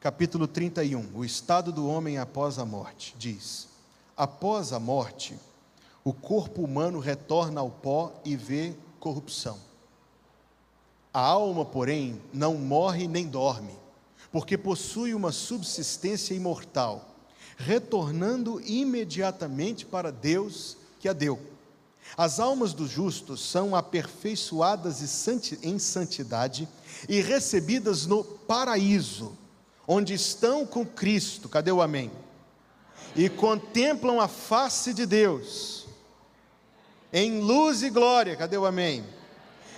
Capítulo 0.00 0.46
31, 0.46 1.16
o 1.16 1.24
estado 1.24 1.72
do 1.72 1.88
homem 1.88 2.18
após 2.18 2.58
a 2.58 2.66
morte, 2.66 3.16
diz: 3.18 3.68
Após 4.14 4.70
a 4.70 4.78
morte, 4.78 5.34
o 6.04 6.12
corpo 6.12 6.62
humano 6.62 6.98
retorna 6.98 7.62
ao 7.62 7.70
pó 7.70 8.12
e 8.22 8.36
vê 8.36 8.76
corrupção. 9.00 9.58
A 11.14 11.20
alma, 11.20 11.64
porém, 11.64 12.20
não 12.32 12.56
morre 12.56 13.06
nem 13.06 13.28
dorme, 13.28 13.70
porque 14.32 14.58
possui 14.58 15.14
uma 15.14 15.30
subsistência 15.30 16.34
imortal, 16.34 17.08
retornando 17.56 18.60
imediatamente 18.60 19.86
para 19.86 20.10
Deus 20.10 20.76
que 20.98 21.08
a 21.08 21.12
deu. 21.12 21.38
As 22.16 22.40
almas 22.40 22.74
dos 22.74 22.90
justos 22.90 23.40
são 23.48 23.76
aperfeiçoadas 23.76 25.00
em 25.62 25.78
santidade 25.78 26.68
e 27.08 27.20
recebidas 27.20 28.06
no 28.06 28.24
paraíso, 28.24 29.38
onde 29.86 30.14
estão 30.14 30.66
com 30.66 30.84
Cristo. 30.84 31.48
Cadê 31.48 31.70
o 31.70 31.80
amém? 31.80 32.10
E 33.14 33.28
contemplam 33.28 34.20
a 34.20 34.26
face 34.26 34.92
de 34.92 35.06
Deus 35.06 35.86
em 37.12 37.40
luz 37.40 37.84
e 37.84 37.90
glória, 37.90 38.34
cadê 38.34 38.58
o 38.58 38.66
amém? 38.66 39.04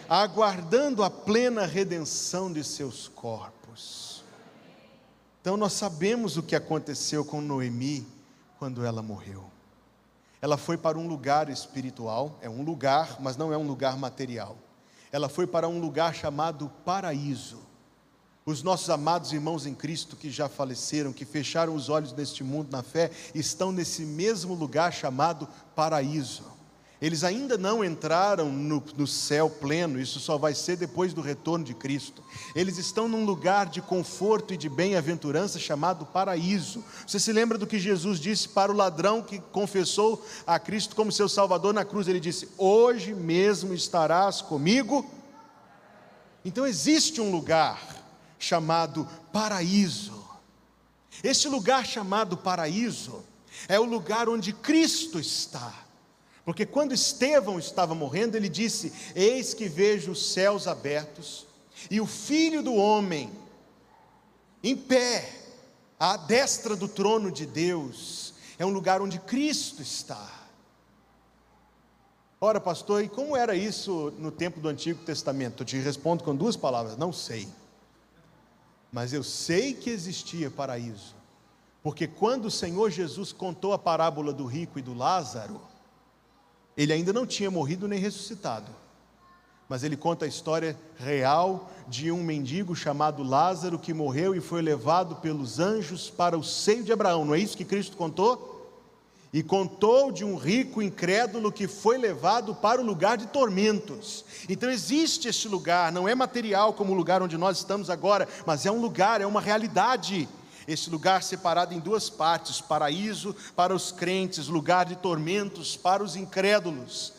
Aguardando 0.08 1.02
a 1.02 1.10
plena 1.10 1.66
redenção 1.66 2.52
de 2.52 2.62
seus 2.62 3.08
corpos. 3.08 4.24
Então 5.40 5.56
nós 5.56 5.72
sabemos 5.72 6.36
o 6.36 6.42
que 6.42 6.54
aconteceu 6.54 7.24
com 7.24 7.40
Noemi 7.40 8.06
quando 8.58 8.84
ela 8.84 9.02
morreu. 9.02 9.44
Ela 10.40 10.56
foi 10.56 10.76
para 10.76 10.96
um 10.98 11.08
lugar 11.08 11.48
espiritual, 11.48 12.38
é 12.40 12.48
um 12.48 12.62
lugar, 12.62 13.16
mas 13.20 13.36
não 13.36 13.52
é 13.52 13.56
um 13.56 13.66
lugar 13.66 13.96
material. 13.96 14.56
Ela 15.10 15.28
foi 15.28 15.46
para 15.46 15.68
um 15.68 15.80
lugar 15.80 16.14
chamado 16.14 16.70
paraíso. 16.84 17.58
Os 18.44 18.62
nossos 18.62 18.88
amados 18.90 19.32
irmãos 19.32 19.66
em 19.66 19.74
Cristo 19.74 20.14
que 20.14 20.30
já 20.30 20.48
faleceram, 20.48 21.12
que 21.12 21.24
fecharam 21.24 21.74
os 21.74 21.88
olhos 21.88 22.12
neste 22.12 22.44
mundo 22.44 22.70
na 22.70 22.80
fé, 22.80 23.10
estão 23.34 23.72
nesse 23.72 24.02
mesmo 24.02 24.54
lugar 24.54 24.92
chamado 24.92 25.48
paraíso. 25.74 26.55
Eles 27.00 27.22
ainda 27.22 27.58
não 27.58 27.84
entraram 27.84 28.50
no, 28.50 28.82
no, 28.96 29.06
céu 29.06 29.50
pleno, 29.50 30.00
isso 30.00 30.18
só 30.18 30.38
vai 30.38 30.54
ser 30.54 30.76
depois 30.76 31.12
do 31.12 31.20
retorno 31.20 31.62
de 31.62 31.74
Cristo. 31.74 32.24
Eles 32.54 32.78
estão 32.78 33.06
num 33.06 33.26
lugar 33.26 33.66
de 33.66 33.82
conforto 33.82 34.54
e 34.54 34.56
de 34.56 34.66
bem-aventurança 34.68 35.58
chamado 35.58 36.06
paraíso. 36.06 36.82
Você 37.06 37.20
se 37.20 37.32
lembra 37.32 37.58
do 37.58 37.66
que 37.66 37.78
Jesus 37.78 38.18
disse 38.18 38.48
para 38.48 38.72
o 38.72 38.76
ladrão 38.76 39.22
que 39.22 39.38
confessou 39.38 40.24
a 40.46 40.58
Cristo 40.58 40.96
como 40.96 41.12
seu 41.12 41.28
Salvador 41.28 41.74
na 41.74 41.84
cruz? 41.84 42.08
Ele 42.08 42.20
disse: 42.20 42.48
Hoje 42.56 43.14
mesmo 43.14 43.74
estarás 43.74 44.40
comigo. 44.40 45.04
Então 46.42 46.66
existe 46.66 47.20
um 47.20 47.30
lugar 47.30 47.78
chamado 48.38 49.06
paraíso. 49.30 50.24
Este 51.22 51.46
lugar 51.46 51.84
chamado 51.84 52.38
paraíso 52.38 53.22
é 53.68 53.78
o 53.78 53.84
lugar 53.84 54.30
onde 54.30 54.54
Cristo 54.54 55.18
está. 55.18 55.85
Porque 56.46 56.64
quando 56.64 56.94
Estevão 56.94 57.58
estava 57.58 57.92
morrendo, 57.92 58.36
ele 58.36 58.48
disse: 58.48 58.92
Eis 59.16 59.52
que 59.52 59.68
vejo 59.68 60.12
os 60.12 60.32
céus 60.32 60.68
abertos 60.68 61.44
e 61.90 62.00
o 62.00 62.06
filho 62.06 62.62
do 62.62 62.72
homem 62.72 63.32
em 64.62 64.76
pé, 64.76 65.28
à 65.98 66.16
destra 66.16 66.76
do 66.76 66.86
trono 66.86 67.32
de 67.32 67.44
Deus. 67.44 68.32
É 68.58 68.64
um 68.64 68.70
lugar 68.70 69.02
onde 69.02 69.18
Cristo 69.18 69.82
está. 69.82 70.46
Ora, 72.40 72.60
pastor, 72.60 73.02
e 73.02 73.08
como 73.08 73.36
era 73.36 73.56
isso 73.56 74.14
no 74.16 74.30
tempo 74.30 74.60
do 74.60 74.68
Antigo 74.68 75.02
Testamento? 75.02 75.62
Eu 75.62 75.66
te 75.66 75.76
respondo 75.78 76.22
com 76.22 76.34
duas 76.34 76.56
palavras: 76.56 76.96
não 76.96 77.12
sei. 77.12 77.48
Mas 78.92 79.12
eu 79.12 79.24
sei 79.24 79.74
que 79.74 79.90
existia 79.90 80.48
paraíso. 80.48 81.16
Porque 81.82 82.06
quando 82.06 82.44
o 82.44 82.50
Senhor 82.52 82.88
Jesus 82.88 83.32
contou 83.32 83.72
a 83.72 83.78
parábola 83.78 84.32
do 84.32 84.46
rico 84.46 84.78
e 84.78 84.82
do 84.82 84.94
Lázaro, 84.94 85.60
ele 86.76 86.92
ainda 86.92 87.12
não 87.12 87.26
tinha 87.26 87.50
morrido 87.50 87.88
nem 87.88 87.98
ressuscitado. 87.98 88.70
Mas 89.68 89.82
ele 89.82 89.96
conta 89.96 90.24
a 90.24 90.28
história 90.28 90.78
real 90.96 91.70
de 91.88 92.12
um 92.12 92.22
mendigo 92.22 92.76
chamado 92.76 93.22
Lázaro 93.22 93.78
que 93.78 93.94
morreu 93.94 94.34
e 94.34 94.40
foi 94.40 94.62
levado 94.62 95.16
pelos 95.16 95.58
anjos 95.58 96.08
para 96.08 96.38
o 96.38 96.44
seio 96.44 96.84
de 96.84 96.92
Abraão. 96.92 97.24
Não 97.24 97.34
é 97.34 97.38
isso 97.38 97.56
que 97.56 97.64
Cristo 97.64 97.96
contou? 97.96 98.54
E 99.32 99.42
contou 99.42 100.12
de 100.12 100.24
um 100.24 100.36
rico 100.36 100.80
incrédulo 100.80 101.50
que 101.50 101.66
foi 101.66 101.98
levado 101.98 102.54
para 102.54 102.80
o 102.80 102.84
lugar 102.84 103.18
de 103.18 103.26
tormentos. 103.26 104.24
Então 104.48 104.70
existe 104.70 105.28
este 105.28 105.48
lugar, 105.48 105.90
não 105.90 106.08
é 106.08 106.14
material 106.14 106.72
como 106.72 106.92
o 106.92 106.96
lugar 106.96 107.20
onde 107.20 107.36
nós 107.36 107.58
estamos 107.58 107.90
agora, 107.90 108.28
mas 108.46 108.64
é 108.64 108.70
um 108.70 108.80
lugar, 108.80 109.20
é 109.20 109.26
uma 109.26 109.40
realidade 109.40 110.28
esse 110.66 110.90
lugar 110.90 111.22
separado 111.22 111.74
em 111.74 111.80
duas 111.80 112.10
partes: 112.10 112.60
paraíso 112.60 113.34
para 113.54 113.74
os 113.74 113.92
crentes, 113.92 114.48
lugar 114.48 114.86
de 114.86 114.96
tormentos 114.96 115.76
para 115.76 116.02
os 116.02 116.16
incrédulos. 116.16 117.12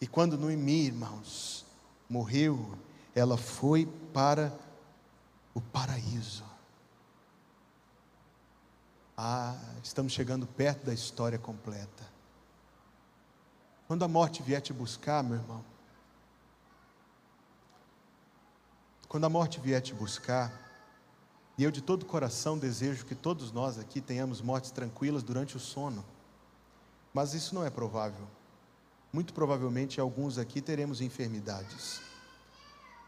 E 0.00 0.06
quando 0.06 0.38
Noemi, 0.38 0.86
irmãos, 0.86 1.64
morreu, 2.08 2.78
ela 3.14 3.36
foi 3.36 3.86
para 4.12 4.52
o 5.54 5.60
paraíso. 5.60 6.44
Ah, 9.16 9.56
estamos 9.82 10.12
chegando 10.12 10.46
perto 10.46 10.86
da 10.86 10.94
história 10.94 11.38
completa. 11.38 12.06
Quando 13.88 14.04
a 14.04 14.08
morte 14.08 14.42
vier 14.42 14.60
te 14.60 14.72
buscar, 14.72 15.24
meu 15.24 15.36
irmão, 15.36 15.64
quando 19.08 19.24
a 19.24 19.28
morte 19.28 19.58
vier 19.58 19.80
te 19.80 19.94
buscar, 19.94 20.67
e 21.58 21.64
eu 21.64 21.72
de 21.72 21.82
todo 21.82 22.06
coração 22.06 22.56
desejo 22.56 23.04
que 23.04 23.16
todos 23.16 23.50
nós 23.50 23.78
aqui 23.80 24.00
tenhamos 24.00 24.40
mortes 24.40 24.70
tranquilas 24.70 25.24
durante 25.24 25.56
o 25.56 25.60
sono. 25.60 26.04
Mas 27.12 27.34
isso 27.34 27.52
não 27.52 27.64
é 27.64 27.68
provável. 27.68 28.28
Muito 29.12 29.34
provavelmente 29.34 30.00
alguns 30.00 30.38
aqui 30.38 30.60
teremos 30.60 31.00
enfermidades. 31.00 32.00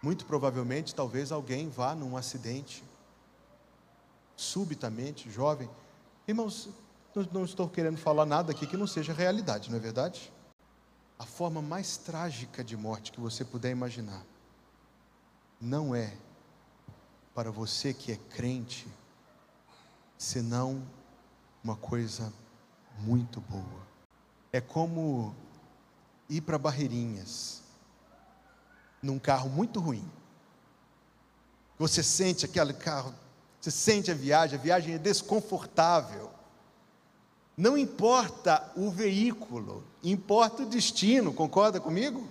Muito 0.02 0.26
provavelmente 0.26 0.92
talvez 0.92 1.30
alguém 1.30 1.68
vá 1.68 1.94
num 1.94 2.16
acidente 2.16 2.82
subitamente, 4.34 5.30
jovem. 5.30 5.70
Irmãos, 6.26 6.70
não 7.32 7.44
estou 7.44 7.68
querendo 7.68 7.98
falar 7.98 8.26
nada 8.26 8.50
aqui 8.50 8.66
que 8.66 8.76
não 8.76 8.86
seja 8.86 9.12
realidade, 9.12 9.70
não 9.70 9.76
é 9.76 9.80
verdade? 9.80 10.32
A 11.16 11.26
forma 11.26 11.62
mais 11.62 11.96
trágica 11.98 12.64
de 12.64 12.76
morte 12.76 13.12
que 13.12 13.20
você 13.20 13.44
puder 13.44 13.70
imaginar 13.70 14.24
não 15.60 15.94
é 15.94 16.16
para 17.40 17.50
você 17.50 17.94
que 17.94 18.12
é 18.12 18.18
crente, 18.36 18.86
senão 20.18 20.86
uma 21.64 21.74
coisa 21.74 22.30
muito 22.98 23.40
boa. 23.40 23.80
É 24.52 24.60
como 24.60 25.34
ir 26.28 26.42
para 26.42 26.58
Barreirinhas, 26.58 27.62
num 29.02 29.18
carro 29.18 29.48
muito 29.48 29.80
ruim. 29.80 30.06
Você 31.78 32.02
sente 32.02 32.44
aquele 32.44 32.74
carro, 32.74 33.14
você 33.58 33.70
sente 33.70 34.10
a 34.10 34.14
viagem, 34.14 34.58
a 34.58 34.62
viagem 34.62 34.94
é 34.96 34.98
desconfortável. 34.98 36.30
Não 37.56 37.78
importa 37.78 38.70
o 38.76 38.90
veículo, 38.90 39.82
importa 40.04 40.64
o 40.64 40.66
destino, 40.66 41.32
concorda 41.32 41.80
comigo? 41.80 42.22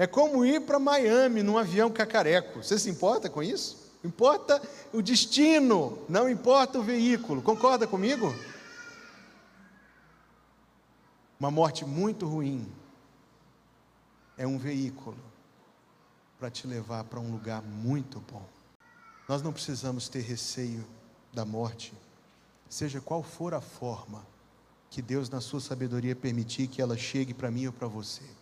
É 0.00 0.06
como 0.06 0.46
ir 0.46 0.62
para 0.62 0.78
Miami 0.78 1.42
num 1.42 1.58
avião 1.58 1.90
cacareco. 1.90 2.62
Você 2.62 2.78
se 2.78 2.88
importa 2.88 3.28
com 3.28 3.42
isso? 3.42 3.76
Importa 4.02 4.58
o 4.94 5.02
destino, 5.02 5.98
não 6.08 6.26
importa 6.26 6.78
o 6.78 6.82
veículo. 6.82 7.42
Concorda 7.42 7.86
comigo? 7.86 8.34
Uma 11.38 11.50
morte 11.50 11.84
muito 11.84 12.26
ruim 12.26 12.66
é 14.38 14.46
um 14.46 14.56
veículo 14.56 15.18
para 16.38 16.50
te 16.50 16.66
levar 16.66 17.04
para 17.04 17.20
um 17.20 17.30
lugar 17.30 17.60
muito 17.60 18.20
bom. 18.20 18.48
Nós 19.28 19.42
não 19.42 19.52
precisamos 19.52 20.08
ter 20.08 20.22
receio 20.22 20.82
da 21.30 21.44
morte, 21.44 21.92
seja 22.70 23.02
qual 23.02 23.22
for 23.22 23.52
a 23.52 23.60
forma 23.60 24.26
que 24.88 25.02
Deus, 25.02 25.28
na 25.28 25.42
sua 25.42 25.60
sabedoria, 25.60 26.16
permitir 26.16 26.68
que 26.68 26.80
ela 26.80 26.96
chegue 26.96 27.34
para 27.34 27.50
mim 27.50 27.66
ou 27.66 27.72
para 27.74 27.86
você. 27.86 28.39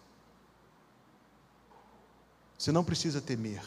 Você 2.58 2.72
não 2.72 2.82
precisa 2.82 3.20
temer. 3.20 3.62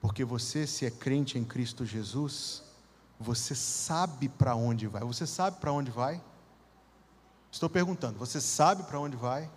Porque 0.00 0.24
você, 0.24 0.66
se 0.66 0.84
é 0.84 0.90
crente 0.90 1.38
em 1.38 1.44
Cristo 1.44 1.86
Jesus, 1.86 2.62
você 3.18 3.54
sabe 3.54 4.28
para 4.28 4.54
onde 4.54 4.86
vai. 4.86 5.02
Você 5.02 5.26
sabe 5.26 5.58
para 5.58 5.72
onde 5.72 5.90
vai? 5.90 6.22
Estou 7.50 7.70
perguntando, 7.70 8.18
você 8.18 8.40
sabe 8.40 8.82
para 8.82 8.98
onde 8.98 9.16
vai? 9.16 9.50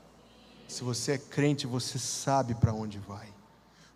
Se 0.68 0.84
você 0.84 1.14
é 1.14 1.18
crente, 1.18 1.68
você 1.68 2.00
sabe 2.00 2.56
para 2.56 2.74
onde 2.74 3.00
vai. 3.00 3.34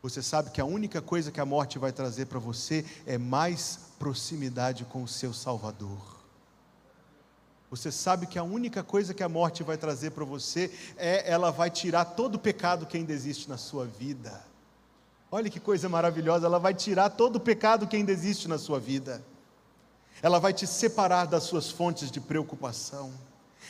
Você 0.01 0.21
sabe 0.21 0.51
que 0.51 0.61
a 0.61 0.65
única 0.65 1.01
coisa 1.01 1.31
que 1.31 1.41
a 1.41 1.45
morte 1.45 1.77
vai 1.77 1.91
trazer 1.91 2.25
para 2.27 2.39
você 2.39 2.85
é 3.05 3.17
mais 3.17 3.91
proximidade 3.99 4.85
com 4.85 5.03
o 5.03 5.07
seu 5.07 5.33
Salvador. 5.33 6.18
Você 7.69 7.91
sabe 7.91 8.25
que 8.25 8.39
a 8.39 8.43
única 8.43 8.83
coisa 8.83 9.13
que 9.13 9.21
a 9.21 9.29
morte 9.29 9.63
vai 9.63 9.77
trazer 9.77 10.11
para 10.11 10.25
você 10.25 10.71
é 10.97 11.29
ela 11.31 11.51
vai 11.51 11.69
tirar 11.69 12.03
todo 12.03 12.35
o 12.35 12.39
pecado 12.39 12.85
que 12.85 12.97
ainda 12.97 13.13
existe 13.13 13.47
na 13.47 13.57
sua 13.57 13.85
vida. 13.85 14.41
Olha 15.31 15.49
que 15.49 15.59
coisa 15.59 15.87
maravilhosa, 15.87 16.47
ela 16.47 16.57
vai 16.57 16.73
tirar 16.73 17.11
todo 17.11 17.35
o 17.35 17.39
pecado 17.39 17.87
que 17.87 17.95
ainda 17.95 18.11
existe 18.11 18.47
na 18.47 18.57
sua 18.57 18.79
vida. 18.79 19.23
Ela 20.21 20.39
vai 20.39 20.51
te 20.51 20.65
separar 20.65 21.27
das 21.27 21.43
suas 21.43 21.69
fontes 21.69 22.09
de 22.09 22.19
preocupação. 22.19 23.13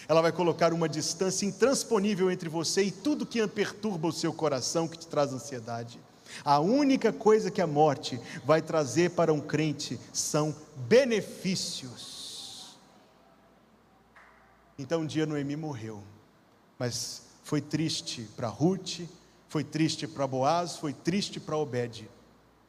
Ela 0.07 0.21
vai 0.21 0.31
colocar 0.31 0.73
uma 0.73 0.87
distância 0.87 1.45
intransponível 1.45 2.31
entre 2.31 2.47
você 2.47 2.83
e 2.83 2.91
tudo 2.91 3.25
que 3.25 3.45
perturba 3.47 4.07
o 4.07 4.13
seu 4.13 4.31
coração, 4.31 4.87
que 4.87 4.97
te 4.97 5.07
traz 5.07 5.33
ansiedade. 5.33 5.99
A 6.45 6.59
única 6.59 7.11
coisa 7.11 7.51
que 7.51 7.61
a 7.61 7.67
morte 7.67 8.19
vai 8.45 8.61
trazer 8.61 9.11
para 9.11 9.33
um 9.33 9.41
crente 9.41 9.99
são 10.13 10.55
benefícios. 10.87 12.18
Então 14.79 15.01
um 15.01 15.05
dia 15.05 15.25
Noemi 15.25 15.57
morreu, 15.57 16.01
mas 16.79 17.23
foi 17.43 17.59
triste 17.59 18.23
para 18.37 18.47
Ruth, 18.47 19.01
foi 19.49 19.61
triste 19.61 20.07
para 20.07 20.25
Boaz, 20.25 20.77
foi 20.77 20.93
triste 20.93 21.37
para 21.37 21.57
Obed. 21.57 22.09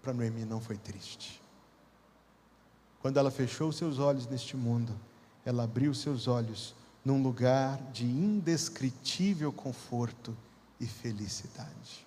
Para 0.03 0.13
Noemi 0.13 0.45
não 0.45 0.61
foi 0.61 0.77
triste. 0.77 1.41
Quando 3.01 3.17
ela 3.17 3.31
fechou 3.31 3.71
seus 3.71 4.01
olhos 4.01 4.27
neste 4.27 4.57
mundo, 4.57 4.93
ela 5.45 5.63
abriu 5.63 5.95
seus 5.95 6.27
olhos 6.27 6.75
num 7.05 7.23
lugar 7.23 7.81
de 7.93 8.05
indescritível 8.05 9.53
conforto 9.53 10.37
e 10.81 10.89
felicidade. 10.89 12.05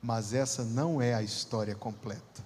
Mas 0.00 0.32
essa 0.32 0.64
não 0.64 1.02
é 1.02 1.12
a 1.12 1.22
história 1.22 1.74
completa. 1.74 2.42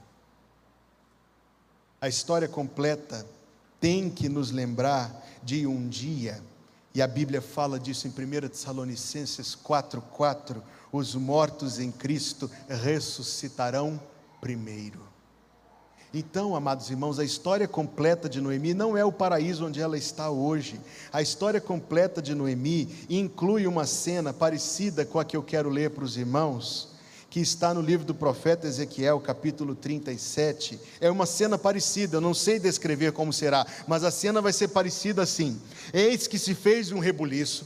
A 2.01 2.09
história 2.09 2.49
completa 2.49 3.25
tem 3.83 4.09
que 4.09 4.29
nos 4.29 4.53
lembrar 4.53 5.27
de 5.43 5.67
um 5.67 5.89
dia, 5.89 6.41
e 6.95 7.03
a 7.03 7.07
Bíblia 7.09 7.43
fala 7.43 7.81
disso 7.81 8.07
em 8.07 8.11
1 8.11 8.49
Tessalonicenses 8.49 9.57
4,4: 9.57 10.63
os 10.93 11.17
mortos 11.17 11.81
em 11.81 11.91
Cristo 11.91 12.49
ressuscitarão 12.69 14.01
primeiro. 14.41 15.01
Então, 16.15 16.55
amados 16.55 16.91
irmãos, 16.91 17.19
a 17.19 17.25
história 17.25 17.67
completa 17.67 18.29
de 18.29 18.41
Noemi 18.41 18.73
não 18.73 18.97
é 18.97 19.05
o 19.05 19.11
paraíso 19.11 19.67
onde 19.67 19.81
ela 19.81 19.99
está 19.99 20.31
hoje. 20.31 20.79
A 21.13 21.21
história 21.21 21.61
completa 21.61 22.23
de 22.23 22.37
Noemi 22.37 22.89
inclui 23.11 23.67
uma 23.67 23.85
cena 23.85 24.33
parecida 24.33 25.05
com 25.05 25.19
a 25.19 25.25
que 25.25 25.37
eu 25.37 25.43
quero 25.43 25.71
ler 25.71 25.91
para 25.91 26.05
os 26.05 26.17
irmãos, 26.17 26.92
que 27.33 27.41
está 27.41 27.73
no 27.73 27.81
livro 27.81 28.05
do 28.05 28.15
profeta 28.15 28.67
Ezequiel, 28.67 29.19
capítulo 29.19 29.75
37. 29.75 30.79
É 31.01 31.11
uma 31.11 31.25
cena 31.25 31.57
parecida, 31.57 32.19
eu 32.19 32.21
não 32.21 32.35
sei 32.35 32.59
descrever 32.59 33.13
como 33.13 33.33
será, 33.33 33.67
mas 33.89 34.05
a 34.05 34.11
cena 34.11 34.43
vai 34.43 34.53
ser 34.53 34.69
parecida 34.69 35.23
assim: 35.23 35.59
Eis 35.95 36.27
que 36.27 36.39
se 36.39 36.55
fez 36.55 36.93
um 36.93 36.99
rebuliço. 36.99 37.65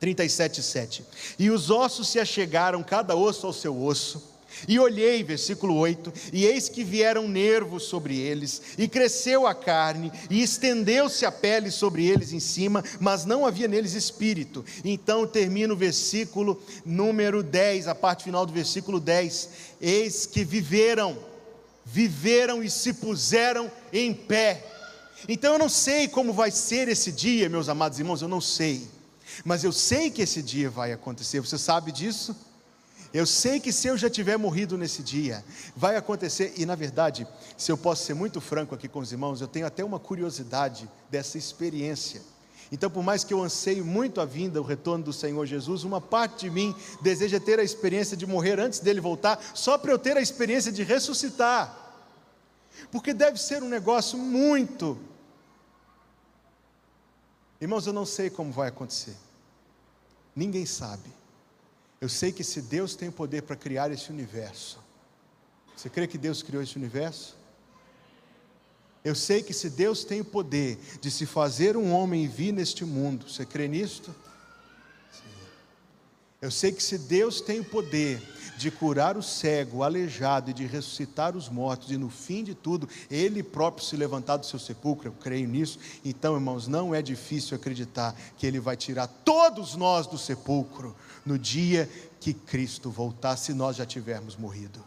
37:7. 0.00 1.02
E 1.36 1.50
os 1.50 1.68
ossos 1.68 2.06
se 2.06 2.20
achegaram, 2.20 2.80
cada 2.84 3.16
osso 3.16 3.48
ao 3.48 3.52
seu 3.52 3.76
osso 3.76 4.35
e 4.68 4.78
olhei, 4.78 5.22
versículo 5.22 5.74
8, 5.76 6.12
e 6.32 6.44
eis 6.44 6.68
que 6.68 6.84
vieram 6.84 7.28
nervos 7.28 7.84
sobre 7.84 8.18
eles, 8.18 8.62
e 8.78 8.88
cresceu 8.88 9.46
a 9.46 9.54
carne, 9.54 10.12
e 10.30 10.42
estendeu-se 10.42 11.24
a 11.24 11.32
pele 11.32 11.70
sobre 11.70 12.06
eles 12.06 12.32
em 12.32 12.40
cima, 12.40 12.82
mas 13.00 13.24
não 13.24 13.44
havia 13.44 13.68
neles 13.68 13.92
espírito. 13.94 14.64
Então 14.84 15.26
termina 15.26 15.72
o 15.72 15.76
versículo 15.76 16.60
número 16.84 17.42
10, 17.42 17.88
a 17.88 17.94
parte 17.94 18.24
final 18.24 18.46
do 18.46 18.52
versículo 18.52 19.00
10. 19.00 19.48
Eis 19.80 20.26
que 20.26 20.44
viveram, 20.44 21.18
viveram 21.84 22.62
e 22.62 22.70
se 22.70 22.94
puseram 22.94 23.70
em 23.92 24.12
pé. 24.12 24.64
Então 25.28 25.54
eu 25.54 25.58
não 25.58 25.68
sei 25.68 26.08
como 26.08 26.32
vai 26.32 26.50
ser 26.50 26.88
esse 26.88 27.10
dia, 27.10 27.48
meus 27.48 27.68
amados 27.68 27.98
irmãos, 27.98 28.22
eu 28.22 28.28
não 28.28 28.40
sei. 28.40 28.86
Mas 29.44 29.64
eu 29.64 29.72
sei 29.72 30.10
que 30.10 30.22
esse 30.22 30.42
dia 30.42 30.70
vai 30.70 30.92
acontecer, 30.92 31.40
você 31.40 31.58
sabe 31.58 31.90
disso? 31.92 32.34
Eu 33.16 33.24
sei 33.24 33.58
que 33.58 33.72
se 33.72 33.88
eu 33.88 33.96
já 33.96 34.10
tiver 34.10 34.36
morrido 34.36 34.76
nesse 34.76 35.02
dia, 35.02 35.42
vai 35.74 35.96
acontecer, 35.96 36.52
e 36.58 36.66
na 36.66 36.74
verdade, 36.74 37.26
se 37.56 37.72
eu 37.72 37.78
posso 37.78 38.04
ser 38.04 38.12
muito 38.12 38.42
franco 38.42 38.74
aqui 38.74 38.88
com 38.88 38.98
os 38.98 39.10
irmãos, 39.10 39.40
eu 39.40 39.48
tenho 39.48 39.66
até 39.66 39.82
uma 39.82 39.98
curiosidade 39.98 40.86
dessa 41.10 41.38
experiência. 41.38 42.20
Então, 42.70 42.90
por 42.90 43.02
mais 43.02 43.24
que 43.24 43.32
eu 43.32 43.42
anseie 43.42 43.80
muito 43.80 44.20
a 44.20 44.26
vinda, 44.26 44.60
o 44.60 44.64
retorno 44.64 45.02
do 45.02 45.14
Senhor 45.14 45.46
Jesus, 45.46 45.82
uma 45.82 45.98
parte 45.98 46.40
de 46.40 46.50
mim 46.50 46.76
deseja 47.00 47.40
ter 47.40 47.58
a 47.58 47.62
experiência 47.62 48.18
de 48.18 48.26
morrer 48.26 48.60
antes 48.60 48.80
dele 48.80 49.00
voltar, 49.00 49.42
só 49.54 49.78
para 49.78 49.92
eu 49.92 49.98
ter 49.98 50.18
a 50.18 50.20
experiência 50.20 50.70
de 50.70 50.82
ressuscitar. 50.82 51.74
Porque 52.92 53.14
deve 53.14 53.40
ser 53.40 53.62
um 53.62 53.68
negócio 53.70 54.18
muito. 54.18 54.98
Irmãos, 57.58 57.86
eu 57.86 57.94
não 57.94 58.04
sei 58.04 58.28
como 58.28 58.52
vai 58.52 58.68
acontecer. 58.68 59.16
Ninguém 60.34 60.66
sabe. 60.66 61.16
Eu 62.00 62.08
sei 62.08 62.30
que 62.30 62.44
se 62.44 62.60
Deus 62.60 62.94
tem 62.94 63.10
poder 63.10 63.42
para 63.42 63.56
criar 63.56 63.90
esse 63.90 64.10
universo, 64.10 64.78
você 65.74 65.88
crê 65.88 66.06
que 66.06 66.18
Deus 66.18 66.42
criou 66.42 66.62
esse 66.62 66.76
universo? 66.76 67.36
Eu 69.04 69.14
sei 69.14 69.42
que 69.42 69.54
se 69.54 69.70
Deus 69.70 70.04
tem 70.04 70.20
o 70.20 70.24
poder 70.24 70.78
de 71.00 71.10
se 71.10 71.26
fazer 71.26 71.76
um 71.76 71.92
homem 71.92 72.24
e 72.24 72.28
vir 72.28 72.52
neste 72.52 72.84
mundo, 72.84 73.28
você 73.30 73.46
crê 73.46 73.68
nisto? 73.68 74.14
Sim. 75.12 75.46
Eu 76.42 76.50
sei 76.50 76.72
que 76.72 76.82
se 76.82 76.98
Deus 76.98 77.40
tem 77.40 77.60
o 77.60 77.64
poder 77.64 78.20
de 78.56 78.70
curar 78.70 79.16
o 79.16 79.22
cego, 79.22 79.78
o 79.78 79.82
aleijado 79.82 80.50
e 80.50 80.54
de 80.54 80.66
ressuscitar 80.66 81.36
os 81.36 81.48
mortos, 81.48 81.90
e 81.90 81.96
no 81.96 82.08
fim 82.08 82.42
de 82.42 82.54
tudo, 82.54 82.88
Ele 83.10 83.42
próprio 83.42 83.84
se 83.84 83.96
levantar 83.96 84.38
do 84.38 84.46
seu 84.46 84.58
sepulcro, 84.58 85.08
eu 85.08 85.12
creio 85.12 85.48
nisso. 85.48 85.78
Então, 86.04 86.34
irmãos, 86.34 86.66
não 86.66 86.94
é 86.94 87.02
difícil 87.02 87.56
acreditar 87.56 88.14
que 88.36 88.46
Ele 88.46 88.58
vai 88.58 88.76
tirar 88.76 89.06
todos 89.06 89.76
nós 89.76 90.06
do 90.06 90.18
sepulcro 90.18 90.96
no 91.24 91.38
dia 91.38 91.88
que 92.20 92.32
Cristo 92.32 92.90
voltar, 92.90 93.36
se 93.36 93.52
nós 93.52 93.76
já 93.76 93.84
tivermos 93.84 94.36
morrido. 94.36 94.84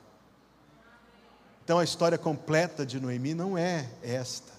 Então, 1.64 1.78
a 1.78 1.84
história 1.84 2.18
completa 2.18 2.84
de 2.86 3.00
Noemi 3.00 3.36
não 3.36 3.58
é 3.58 3.88
esta. 4.02 4.52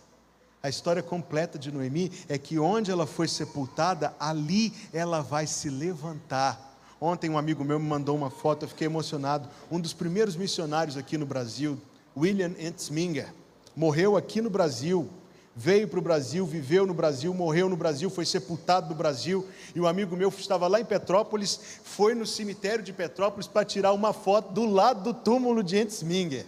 A 0.63 0.69
história 0.69 1.03
completa 1.03 1.59
de 1.59 1.73
Noemi 1.73 2.13
é 2.29 2.37
que 2.37 2.59
onde 2.59 2.91
ela 2.91 3.07
foi 3.07 3.27
sepultada, 3.27 4.15
ali 4.21 4.73
ela 4.93 5.23
vai 5.23 5.47
se 5.47 5.71
levantar 5.71 6.70
Ontem 7.01 7.31
um 7.31 7.39
amigo 7.39 7.65
meu 7.65 7.81
me 7.81 7.87
mandou 7.87 8.15
uma 8.15 8.29
foto, 8.29 8.65
eu 8.65 8.69
fiquei 8.69 8.87
emocionado. 8.87 9.49
Um 9.71 9.81
dos 9.81 9.95
primeiros 9.95 10.37
missionários 10.37 10.99
aqui 10.99 11.17
no 11.17 11.25
Brasil, 11.25 11.81
William 12.15 12.53
Entzminger, 12.59 13.33
morreu 13.75 14.19
aqui 14.19 14.43
no 14.43 14.51
Brasil, 14.51 15.09
veio 15.57 15.89
para 15.89 15.99
o 15.99 16.03
Brasil, 16.03 16.45
viveu 16.45 16.87
no 16.87 16.93
Brasil, 16.93 17.33
morreu 17.33 17.71
no 17.71 17.77
Brasil, 17.77 18.11
foi 18.11 18.27
sepultado 18.27 18.91
no 18.91 18.95
Brasil. 18.95 19.49
E 19.75 19.81
um 19.81 19.87
amigo 19.87 20.15
meu 20.15 20.29
estava 20.29 20.69
lá 20.69 20.79
em 20.79 20.85
Petrópolis, 20.85 21.59
foi 21.83 22.15
no 22.15 22.27
cemitério 22.27 22.85
de 22.85 22.93
Petrópolis 22.93 23.47
para 23.47 23.65
tirar 23.65 23.93
uma 23.93 24.13
foto 24.13 24.53
do 24.53 24.67
lado 24.67 25.03
do 25.03 25.15
túmulo 25.15 25.63
de 25.63 25.79
Entzminger. 25.79 26.45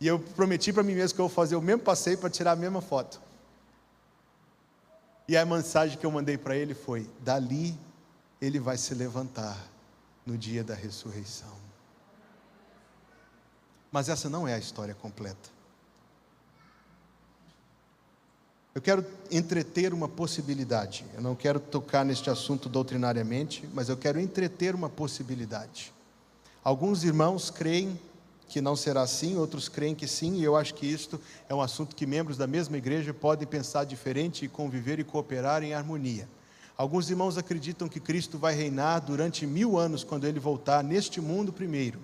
E 0.00 0.06
eu 0.06 0.20
prometi 0.20 0.72
para 0.72 0.84
mim 0.84 0.94
mesmo 0.94 1.16
que 1.16 1.20
eu 1.20 1.26
vou 1.26 1.34
fazer 1.34 1.56
o 1.56 1.62
mesmo 1.62 1.82
passeio 1.82 2.18
para 2.18 2.30
tirar 2.30 2.52
a 2.52 2.56
mesma 2.56 2.80
foto. 2.80 3.20
E 5.26 5.36
a 5.36 5.44
mensagem 5.44 5.98
que 5.98 6.06
eu 6.06 6.10
mandei 6.10 6.36
para 6.36 6.56
ele 6.56 6.74
foi: 6.74 7.08
dali 7.20 7.76
ele 8.44 8.60
vai 8.60 8.76
se 8.76 8.94
levantar 8.94 9.58
no 10.26 10.36
dia 10.36 10.62
da 10.62 10.74
ressurreição. 10.74 11.52
Mas 13.90 14.08
essa 14.08 14.28
não 14.28 14.46
é 14.46 14.54
a 14.54 14.58
história 14.58 14.94
completa. 14.94 15.54
Eu 18.74 18.82
quero 18.82 19.06
entreter 19.30 19.94
uma 19.94 20.08
possibilidade. 20.08 21.04
Eu 21.14 21.22
não 21.22 21.34
quero 21.34 21.60
tocar 21.60 22.04
neste 22.04 22.28
assunto 22.28 22.68
doutrinariamente, 22.68 23.66
mas 23.72 23.88
eu 23.88 23.96
quero 23.96 24.20
entreter 24.20 24.74
uma 24.74 24.90
possibilidade. 24.90 25.92
Alguns 26.62 27.04
irmãos 27.04 27.50
creem 27.50 27.98
que 28.48 28.60
não 28.60 28.76
será 28.76 29.02
assim, 29.02 29.36
outros 29.36 29.68
creem 29.68 29.94
que 29.94 30.06
sim, 30.06 30.34
e 30.40 30.44
eu 30.44 30.56
acho 30.56 30.74
que 30.74 30.86
isto 30.86 31.20
é 31.48 31.54
um 31.54 31.62
assunto 31.62 31.96
que 31.96 32.04
membros 32.04 32.36
da 32.36 32.46
mesma 32.46 32.76
igreja 32.76 33.14
podem 33.14 33.46
pensar 33.46 33.84
diferente 33.84 34.44
e 34.44 34.48
conviver 34.48 34.98
e 34.98 35.04
cooperar 35.04 35.62
em 35.62 35.72
harmonia. 35.72 36.28
Alguns 36.76 37.08
irmãos 37.08 37.38
acreditam 37.38 37.88
que 37.88 38.00
Cristo 38.00 38.36
vai 38.36 38.54
reinar 38.54 39.00
durante 39.00 39.46
mil 39.46 39.78
anos 39.78 40.02
quando 40.02 40.26
ele 40.26 40.40
voltar 40.40 40.82
neste 40.82 41.20
mundo 41.20 41.52
primeiro. 41.52 42.00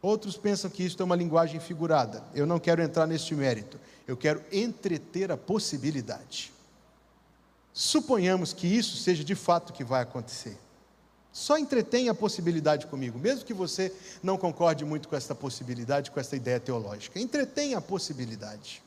Outros 0.00 0.36
pensam 0.36 0.70
que 0.70 0.84
isto 0.84 1.02
é 1.02 1.04
uma 1.04 1.16
linguagem 1.16 1.60
figurada. 1.60 2.22
Eu 2.34 2.46
não 2.46 2.58
quero 2.58 2.82
entrar 2.82 3.06
neste 3.06 3.34
mérito. 3.34 3.78
Eu 4.06 4.16
quero 4.16 4.42
entreter 4.50 5.30
a 5.30 5.36
possibilidade. 5.36 6.52
Suponhamos 7.72 8.54
que 8.54 8.66
isso 8.66 8.96
seja 8.96 9.22
de 9.22 9.34
fato 9.34 9.70
o 9.70 9.72
que 9.72 9.84
vai 9.84 10.02
acontecer. 10.02 10.56
Só 11.30 11.58
entretenha 11.58 12.12
a 12.12 12.14
possibilidade 12.14 12.86
comigo, 12.86 13.18
mesmo 13.18 13.44
que 13.44 13.52
você 13.52 13.92
não 14.22 14.38
concorde 14.38 14.86
muito 14.86 15.06
com 15.06 15.14
essa 15.14 15.34
possibilidade, 15.34 16.10
com 16.10 16.18
essa 16.18 16.34
ideia 16.34 16.58
teológica. 16.58 17.20
Entretenha 17.20 17.76
a 17.76 17.82
possibilidade. 17.82 18.82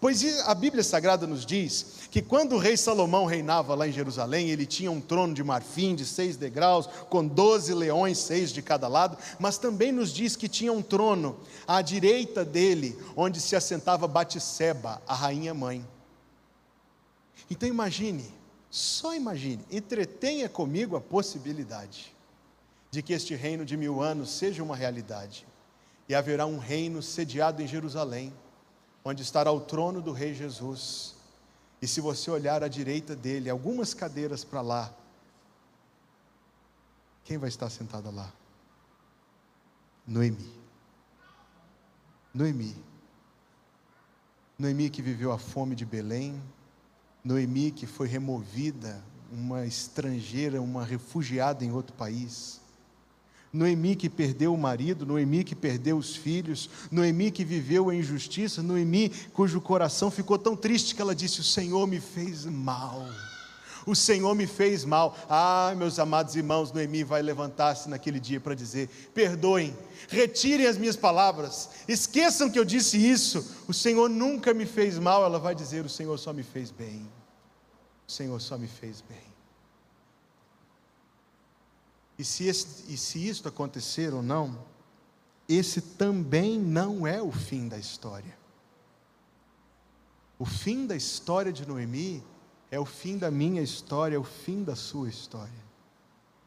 Pois 0.00 0.22
a 0.46 0.54
Bíblia 0.54 0.82
Sagrada 0.82 1.26
nos 1.26 1.46
diz 1.46 2.08
que 2.10 2.20
quando 2.20 2.54
o 2.54 2.58
rei 2.58 2.76
Salomão 2.76 3.24
reinava 3.24 3.74
lá 3.74 3.86
em 3.86 3.92
Jerusalém, 3.92 4.50
ele 4.50 4.66
tinha 4.66 4.90
um 4.90 5.00
trono 5.00 5.32
de 5.32 5.44
marfim 5.44 5.94
de 5.94 6.04
seis 6.04 6.36
degraus, 6.36 6.86
com 7.08 7.26
doze 7.26 7.72
leões, 7.72 8.18
seis 8.18 8.52
de 8.52 8.62
cada 8.62 8.88
lado, 8.88 9.16
mas 9.38 9.58
também 9.58 9.92
nos 9.92 10.12
diz 10.12 10.34
que 10.34 10.48
tinha 10.48 10.72
um 10.72 10.82
trono 10.82 11.38
à 11.66 11.80
direita 11.82 12.44
dele, 12.44 12.98
onde 13.14 13.40
se 13.40 13.54
assentava 13.54 14.08
Batisseba, 14.08 15.00
a 15.06 15.14
rainha 15.14 15.54
mãe. 15.54 15.86
Então 17.50 17.68
imagine, 17.68 18.24
só 18.70 19.14
imagine, 19.14 19.64
entretenha 19.70 20.48
comigo 20.48 20.96
a 20.96 21.00
possibilidade 21.00 22.14
de 22.90 23.02
que 23.02 23.12
este 23.12 23.34
reino 23.34 23.64
de 23.64 23.76
mil 23.76 24.02
anos 24.02 24.30
seja 24.30 24.62
uma 24.62 24.74
realidade. 24.74 25.46
E 26.08 26.14
haverá 26.14 26.46
um 26.46 26.58
reino 26.58 27.02
sediado 27.02 27.62
em 27.62 27.66
Jerusalém, 27.66 28.32
onde 29.08 29.22
estará 29.22 29.52
o 29.52 29.60
trono 29.60 30.02
do 30.02 30.10
Rei 30.10 30.34
Jesus. 30.34 31.14
E 31.80 31.86
se 31.86 32.00
você 32.00 32.28
olhar 32.28 32.64
à 32.64 32.68
direita 32.68 33.14
dele, 33.14 33.48
algumas 33.48 33.94
cadeiras 33.94 34.44
para 34.44 34.60
lá, 34.60 34.92
quem 37.22 37.38
vai 37.38 37.48
estar 37.48 37.70
sentada 37.70 38.10
lá? 38.10 38.32
Noemi. 40.04 40.52
Noemi. 42.34 42.74
Noemi 44.58 44.90
que 44.90 45.00
viveu 45.00 45.30
a 45.30 45.38
fome 45.38 45.76
de 45.76 45.84
Belém, 45.84 46.42
Noemi 47.22 47.70
que 47.70 47.86
foi 47.86 48.08
removida, 48.08 49.00
uma 49.30 49.64
estrangeira, 49.64 50.60
uma 50.60 50.84
refugiada 50.84 51.64
em 51.64 51.70
outro 51.70 51.94
país. 51.94 52.60
Noemi 53.52 53.96
que 53.96 54.10
perdeu 54.10 54.52
o 54.52 54.58
marido, 54.58 55.06
Noemi 55.06 55.44
que 55.44 55.54
perdeu 55.54 55.96
os 55.96 56.14
filhos, 56.14 56.68
Noemi 56.90 57.30
que 57.30 57.44
viveu 57.44 57.88
a 57.88 57.94
injustiça, 57.94 58.62
Noemi 58.62 59.10
cujo 59.32 59.60
coração 59.60 60.10
ficou 60.10 60.38
tão 60.38 60.56
triste 60.56 60.94
que 60.94 61.02
ela 61.02 61.14
disse: 61.14 61.40
O 61.40 61.44
Senhor 61.44 61.86
me 61.86 62.00
fez 62.00 62.44
mal 62.44 63.06
o 63.86 63.94
Senhor 63.94 64.34
me 64.34 64.46
fez 64.48 64.84
mal. 64.84 65.16
Ah, 65.30 65.72
meus 65.76 65.98
amados 66.00 66.34
irmãos, 66.34 66.72
Noemi 66.72 67.04
vai 67.04 67.22
levantar-se 67.22 67.88
naquele 67.88 68.18
dia 68.18 68.40
para 68.40 68.52
dizer: 68.52 68.88
perdoem, 69.14 69.74
retirem 70.08 70.66
as 70.66 70.76
minhas 70.76 70.96
palavras, 70.96 71.70
esqueçam 71.86 72.50
que 72.50 72.58
eu 72.58 72.64
disse 72.64 72.98
isso. 72.98 73.62
O 73.68 73.72
Senhor 73.72 74.10
nunca 74.10 74.52
me 74.52 74.66
fez 74.66 74.98
mal. 74.98 75.24
Ela 75.24 75.38
vai 75.38 75.54
dizer: 75.54 75.84
o 75.84 75.88
Senhor 75.88 76.18
só 76.18 76.32
me 76.32 76.42
fez 76.42 76.72
bem. 76.72 77.08
O 78.06 78.12
Senhor 78.12 78.40
só 78.40 78.58
me 78.58 78.66
fez 78.66 79.00
bem. 79.00 79.35
E 82.18 82.24
se, 82.24 82.44
esse, 82.44 82.92
e 82.92 82.96
se 82.96 83.26
isso 83.26 83.46
acontecer 83.46 84.14
ou 84.14 84.22
não, 84.22 84.58
esse 85.48 85.80
também 85.80 86.58
não 86.58 87.06
é 87.06 87.22
o 87.22 87.30
fim 87.30 87.68
da 87.68 87.78
história. 87.78 88.36
O 90.38 90.44
fim 90.44 90.86
da 90.86 90.96
história 90.96 91.52
de 91.52 91.66
Noemi 91.66 92.22
é 92.70 92.78
o 92.78 92.84
fim 92.84 93.16
da 93.16 93.30
minha 93.30 93.62
história, 93.62 94.16
é 94.16 94.18
o 94.18 94.24
fim 94.24 94.62
da 94.62 94.74
sua 94.74 95.08
história. 95.08 95.66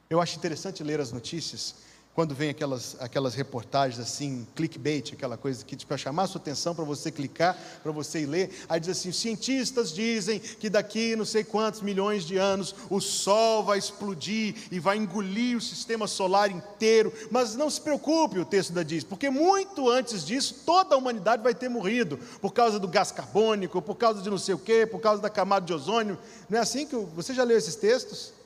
Eu 0.09 0.20
acho 0.20 0.38
interessante 0.38 0.84
ler 0.84 0.99
as 0.99 1.11
notícias, 1.11 1.76
quando 2.20 2.36
vem 2.36 2.49
aquelas, 2.49 2.97
aquelas 2.99 3.34
reportagens 3.34 3.97
assim, 3.97 4.45
clickbait, 4.53 5.13
aquela 5.13 5.38
coisa 5.38 5.63
que 5.63 5.86
para 5.86 5.97
chamar 5.97 6.24
a 6.24 6.28
sua 6.28 6.41
atenção, 6.41 6.76
para 6.76 6.84
você 6.84 7.09
clicar, 7.09 7.57
para 7.82 7.93
você 7.93 8.20
ir 8.20 8.26
ler, 8.26 8.65
aí 8.67 8.78
diz 8.78 8.89
assim: 8.89 9.13
cientistas 9.13 9.93
dizem 9.93 10.38
que 10.38 10.70
daqui 10.70 11.15
não 11.15 11.24
sei 11.24 11.45
quantos 11.45 11.80
milhões 11.80 12.26
de 12.26 12.36
anos 12.36 12.76
o 12.89 12.99
Sol 12.99 13.63
vai 13.63 13.78
explodir 13.78 14.53
e 14.70 14.82
vai 14.82 14.97
engolir 14.97 15.55
o 15.55 15.61
sistema 15.61 16.07
solar 16.07 16.51
inteiro. 16.51 17.13
Mas 17.32 17.55
não 17.55 17.70
se 17.70 17.80
preocupe, 17.80 18.38
o 18.38 18.43
texto 18.43 18.74
da 18.74 18.84
diz, 18.84 19.05
porque 19.05 19.30
muito 19.30 19.89
antes 19.89 20.26
disso 20.26 20.63
toda 20.65 20.95
a 20.95 20.97
humanidade 20.97 21.41
vai 21.41 21.55
ter 21.55 21.70
morrido 21.70 22.20
por 22.41 22.51
causa 22.51 22.78
do 22.78 22.88
gás 22.89 23.13
carbônico, 23.13 23.82
por 23.82 23.95
causa 23.95 24.22
de 24.22 24.30
não 24.30 24.38
sei 24.38 24.55
o 24.55 24.59
quê, 24.59 24.86
por 24.86 24.99
causa 24.99 25.22
da 25.22 25.30
camada 25.30 25.65
de 25.65 25.72
ozônio. 25.72 26.17
Não 26.49 26.59
é 26.59 26.61
assim 26.61 26.86
que 26.86 26.97
você 26.97 27.34
já 27.34 27.45
leu 27.45 27.57
esses 27.57 27.78
textos? 27.78 28.38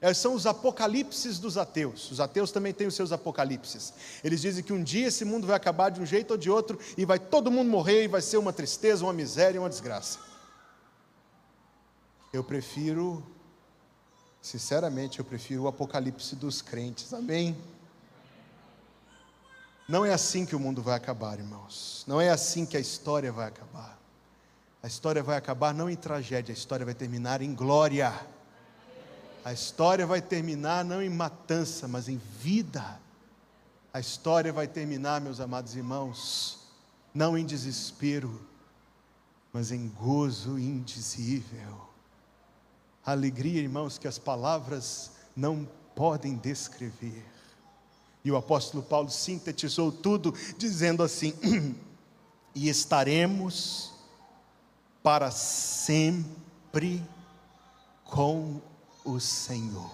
É, 0.00 0.12
são 0.12 0.34
os 0.34 0.46
apocalipses 0.46 1.38
dos 1.38 1.56
ateus. 1.56 2.10
Os 2.10 2.20
ateus 2.20 2.52
também 2.52 2.72
têm 2.72 2.86
os 2.86 2.94
seus 2.94 3.12
apocalipses. 3.12 3.94
Eles 4.22 4.42
dizem 4.42 4.62
que 4.62 4.72
um 4.72 4.82
dia 4.82 5.08
esse 5.08 5.24
mundo 5.24 5.46
vai 5.46 5.56
acabar 5.56 5.90
de 5.90 6.00
um 6.00 6.06
jeito 6.06 6.32
ou 6.32 6.36
de 6.36 6.50
outro 6.50 6.78
e 6.96 7.04
vai 7.04 7.18
todo 7.18 7.50
mundo 7.50 7.70
morrer 7.70 8.04
e 8.04 8.08
vai 8.08 8.20
ser 8.20 8.36
uma 8.36 8.52
tristeza, 8.52 9.04
uma 9.04 9.12
miséria, 9.12 9.60
uma 9.60 9.70
desgraça. 9.70 10.18
Eu 12.32 12.44
prefiro, 12.44 13.24
sinceramente, 14.42 15.18
eu 15.18 15.24
prefiro 15.24 15.62
o 15.62 15.68
apocalipse 15.68 16.36
dos 16.36 16.60
crentes. 16.60 17.14
Amém? 17.14 17.56
Não 19.88 20.04
é 20.04 20.12
assim 20.12 20.44
que 20.44 20.54
o 20.54 20.60
mundo 20.60 20.82
vai 20.82 20.96
acabar, 20.96 21.38
irmãos. 21.38 22.04
Não 22.06 22.20
é 22.20 22.28
assim 22.28 22.66
que 22.66 22.76
a 22.76 22.80
história 22.80 23.32
vai 23.32 23.48
acabar. 23.48 23.96
A 24.82 24.86
história 24.86 25.22
vai 25.22 25.36
acabar 25.36 25.72
não 25.72 25.88
em 25.88 25.96
tragédia, 25.96 26.52
a 26.52 26.56
história 26.56 26.84
vai 26.84 26.94
terminar 26.94 27.40
em 27.40 27.54
glória. 27.54 28.12
A 29.46 29.52
história 29.52 30.04
vai 30.04 30.20
terminar 30.20 30.84
não 30.84 31.00
em 31.00 31.08
matança, 31.08 31.86
mas 31.86 32.08
em 32.08 32.20
vida. 32.40 33.00
A 33.94 34.00
história 34.00 34.52
vai 34.52 34.66
terminar, 34.66 35.20
meus 35.20 35.38
amados 35.38 35.76
irmãos, 35.76 36.58
não 37.14 37.38
em 37.38 37.46
desespero, 37.46 38.44
mas 39.52 39.70
em 39.70 39.86
gozo 39.86 40.58
indizível. 40.58 41.80
Alegria, 43.04 43.62
irmãos, 43.62 43.98
que 43.98 44.08
as 44.08 44.18
palavras 44.18 45.12
não 45.36 45.64
podem 45.94 46.34
descrever. 46.34 47.24
E 48.24 48.32
o 48.32 48.36
apóstolo 48.36 48.82
Paulo 48.82 49.10
sintetizou 49.10 49.92
tudo 49.92 50.34
dizendo 50.58 51.04
assim: 51.04 51.32
e 52.52 52.68
estaremos 52.68 53.92
para 55.04 55.30
sempre 55.30 57.00
com 58.02 58.60
o 59.06 59.18
Senhor. 59.20 59.90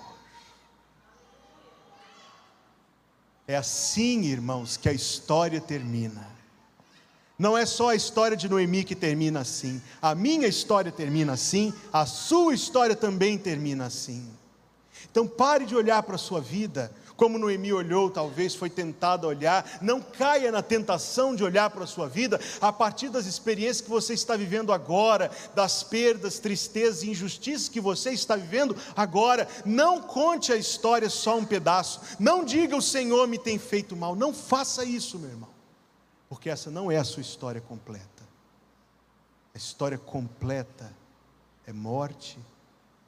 É 3.47 3.57
assim, 3.57 4.23
irmãos, 4.23 4.77
que 4.77 4.89
a 4.89 4.93
história 4.93 5.61
termina. 5.61 6.27
Não 7.39 7.57
é 7.57 7.67
só 7.67 7.91
a 7.91 7.95
história 7.95 8.37
de 8.37 8.49
Noemi 8.49 8.85
que 8.85 8.95
termina 8.95 9.41
assim. 9.41 9.83
A 10.01 10.15
minha 10.15 10.47
história 10.47 10.91
termina 10.91 11.33
assim, 11.33 11.75
a 11.93 12.07
sua 12.07 12.55
história 12.55 12.97
também 12.97 13.37
termina 13.37 13.87
assim. 13.87 14.29
Então 15.11 15.27
pare 15.27 15.67
de 15.67 15.75
olhar 15.75 16.03
para 16.03 16.15
a 16.15 16.19
sua 16.19 16.41
vida 16.41 16.93
como 17.23 17.39
Noemi 17.39 17.73
olhou, 17.73 18.11
talvez 18.11 18.53
foi 18.53 18.69
tentada 18.69 19.29
a 19.29 19.31
olhar, 19.31 19.79
não 19.81 20.03
caia 20.03 20.51
na 20.51 20.61
tentação 20.61 21.37
de 21.37 21.45
olhar 21.45 21.71
para 21.71 21.85
a 21.85 21.87
sua 21.87 22.09
vida 22.09 22.41
a 22.61 22.73
partir 22.73 23.11
das 23.11 23.27
experiências 23.27 23.81
que 23.81 23.89
você 23.89 24.13
está 24.13 24.37
vivendo 24.37 24.73
agora, 24.73 25.31
das 25.55 25.85
perdas, 25.85 26.41
tristezas 26.41 27.05
e 27.05 27.11
injustiças 27.11 27.69
que 27.69 27.81
você 27.81 28.11
está 28.11 28.35
vivendo 28.35 28.77
agora. 28.97 29.47
Não 29.65 30.03
conte 30.03 30.53
a 30.53 30.57
história 30.57 31.09
só 31.09 31.39
um 31.39 31.45
pedaço, 31.45 32.01
não 32.19 32.45
diga 32.45 32.77
o 32.77 32.83
Senhor 32.83 33.29
me 33.29 33.39
tem 33.39 33.57
feito 33.57 33.95
mal, 33.95 34.17
não 34.17 34.35
faça 34.35 34.85
isso, 34.85 35.17
meu 35.17 35.31
irmão, 35.31 35.51
porque 36.29 36.51
essa 36.51 36.73
não 36.73 36.91
é 36.91 36.97
a 36.97 37.05
sua 37.05 37.21
história 37.21 37.61
completa. 37.61 38.25
A 39.55 39.59
história 39.59 39.97
completa 39.97 40.93
é 41.69 41.73
morte, 41.73 42.37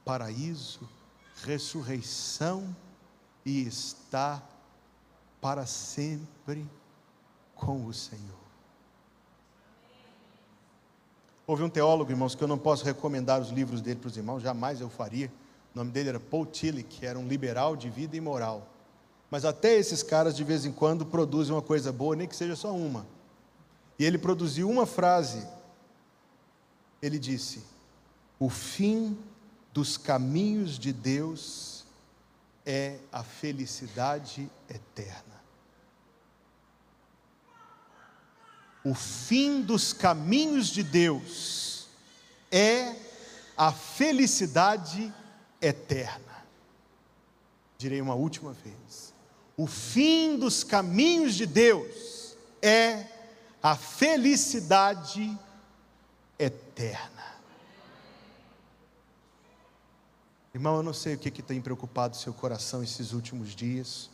paraíso, 0.05 0.89
ressurreição 1.43 2.77
e 3.45 3.67
está 3.67 4.43
para 5.41 5.67
sempre 5.67 6.67
com 7.55 7.85
o 7.87 7.93
Senhor. 7.93 8.45
Houve 11.47 11.63
um 11.63 11.69
teólogo, 11.69 12.11
irmãos, 12.11 12.35
que 12.35 12.43
eu 12.43 12.49
não 12.49 12.57
posso 12.57 12.85
recomendar 12.85 13.41
os 13.41 13.51
livros 13.51 13.83
dele 13.83 14.01
para 14.01 14.09
os 14.09 14.17
irmãos, 14.17 14.41
jamais 14.41 14.81
eu 14.81 14.89
faria. 14.89 15.31
O 15.75 15.79
nome 15.79 15.91
dele 15.91 16.09
era 16.11 16.21
Paul 16.21 16.47
Tillich, 16.47 16.89
que 16.89 17.05
era 17.05 17.19
um 17.19 17.29
liberal 17.29 17.77
de 17.77 17.91
vida 17.91 18.17
e 18.17 18.21
moral. 18.21 18.67
Mas 19.31 19.45
até 19.45 19.75
esses 19.75 20.03
caras, 20.03 20.35
de 20.37 20.45
vez 20.45 20.65
em 20.65 20.73
quando, 20.73 21.05
produzem 21.05 21.55
uma 21.55 21.61
coisa 21.61 21.93
boa, 21.93 22.17
nem 22.17 22.29
que 22.29 22.37
seja 22.37 22.57
só 22.57 22.73
uma. 22.73 23.07
E 23.99 24.05
ele 24.05 24.17
produziu 24.17 24.71
uma 24.71 24.87
frase. 24.87 25.47
Ele 27.03 27.19
disse: 27.19 27.63
O 28.39 28.49
fim 28.49 29.19
dos 29.73 29.97
caminhos 29.97 30.79
de 30.79 30.93
Deus 30.93 31.74
é 32.65 32.99
a 33.12 33.23
felicidade 33.23 34.51
eterna. 34.69 35.35
O 38.85 38.95
fim 38.95 39.62
dos 39.62 39.93
caminhos 39.93 40.69
de 40.69 40.83
Deus 40.83 41.89
é 42.51 42.95
a 43.57 43.73
felicidade 43.73 45.12
eterna. 45.61 46.45
Direi 47.79 48.01
uma 48.01 48.15
última 48.15 48.53
vez. 48.53 49.15
O 49.57 49.67
fim 49.67 50.39
dos 50.39 50.62
caminhos 50.65 51.35
de 51.35 51.47
Deus 51.47 52.37
é 52.61 53.07
a 53.62 53.77
felicidade 53.77 55.39
eterna. 56.39 57.34
Irmão, 60.55 60.77
eu 60.77 60.85
não 60.85 60.95
sei 60.95 61.15
o 61.15 61.19
que, 61.19 61.33
que 61.33 61.43
tem 61.43 61.61
preocupado 61.61 62.17
seu 62.17 62.33
coração 62.33 62.81
esses 62.81 63.13
últimos 63.13 63.57
dias. 63.57 64.09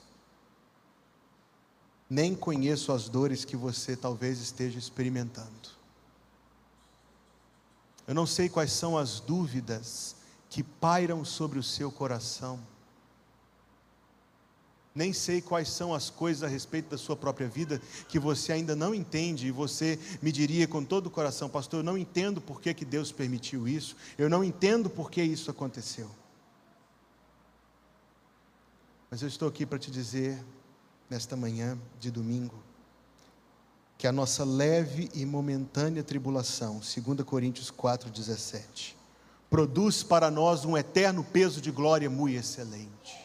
Nem 2.08 2.34
conheço 2.34 2.92
as 2.92 3.10
dores 3.10 3.44
que 3.44 3.56
você 3.56 3.94
talvez 3.94 4.40
esteja 4.40 4.78
experimentando. 4.78 5.68
Eu 8.08 8.14
não 8.14 8.26
sei 8.26 8.48
quais 8.48 8.72
são 8.72 8.96
as 8.96 9.20
dúvidas 9.20 10.16
que 10.48 10.62
pairam 10.62 11.26
sobre 11.26 11.58
o 11.58 11.62
seu 11.62 11.92
coração. 11.92 12.58
Nem 14.94 15.12
sei 15.12 15.42
quais 15.42 15.68
são 15.68 15.94
as 15.94 16.08
coisas 16.08 16.42
a 16.42 16.48
respeito 16.48 16.88
da 16.88 16.98
sua 16.98 17.14
própria 17.14 17.46
vida 17.46 17.80
que 18.08 18.18
você 18.18 18.50
ainda 18.50 18.74
não 18.74 18.94
entende 18.94 19.46
e 19.46 19.52
você 19.52 19.98
me 20.20 20.32
diria 20.32 20.66
com 20.66 20.84
todo 20.84 21.06
o 21.06 21.10
coração, 21.10 21.48
pastor, 21.48 21.80
eu 21.80 21.84
não 21.84 21.96
entendo 21.96 22.40
por 22.40 22.60
que, 22.60 22.74
que 22.74 22.84
Deus 22.84 23.12
permitiu 23.12 23.68
isso, 23.68 23.94
eu 24.18 24.28
não 24.28 24.42
entendo 24.42 24.90
por 24.90 25.10
que 25.10 25.22
isso 25.22 25.50
aconteceu. 25.50 26.10
Mas 29.10 29.22
eu 29.22 29.28
estou 29.28 29.48
aqui 29.48 29.66
para 29.66 29.78
te 29.78 29.90
dizer, 29.90 30.38
nesta 31.08 31.36
manhã 31.36 31.76
de 31.98 32.12
domingo, 32.12 32.54
que 33.98 34.06
a 34.06 34.12
nossa 34.12 34.44
leve 34.44 35.10
e 35.12 35.26
momentânea 35.26 36.04
tribulação, 36.04 36.78
2 36.78 37.22
Coríntios 37.22 37.72
4,17, 37.72 38.94
produz 39.50 40.04
para 40.04 40.30
nós 40.30 40.64
um 40.64 40.76
eterno 40.76 41.24
peso 41.24 41.60
de 41.60 41.72
glória 41.72 42.08
muito 42.08 42.38
excelente. 42.38 43.18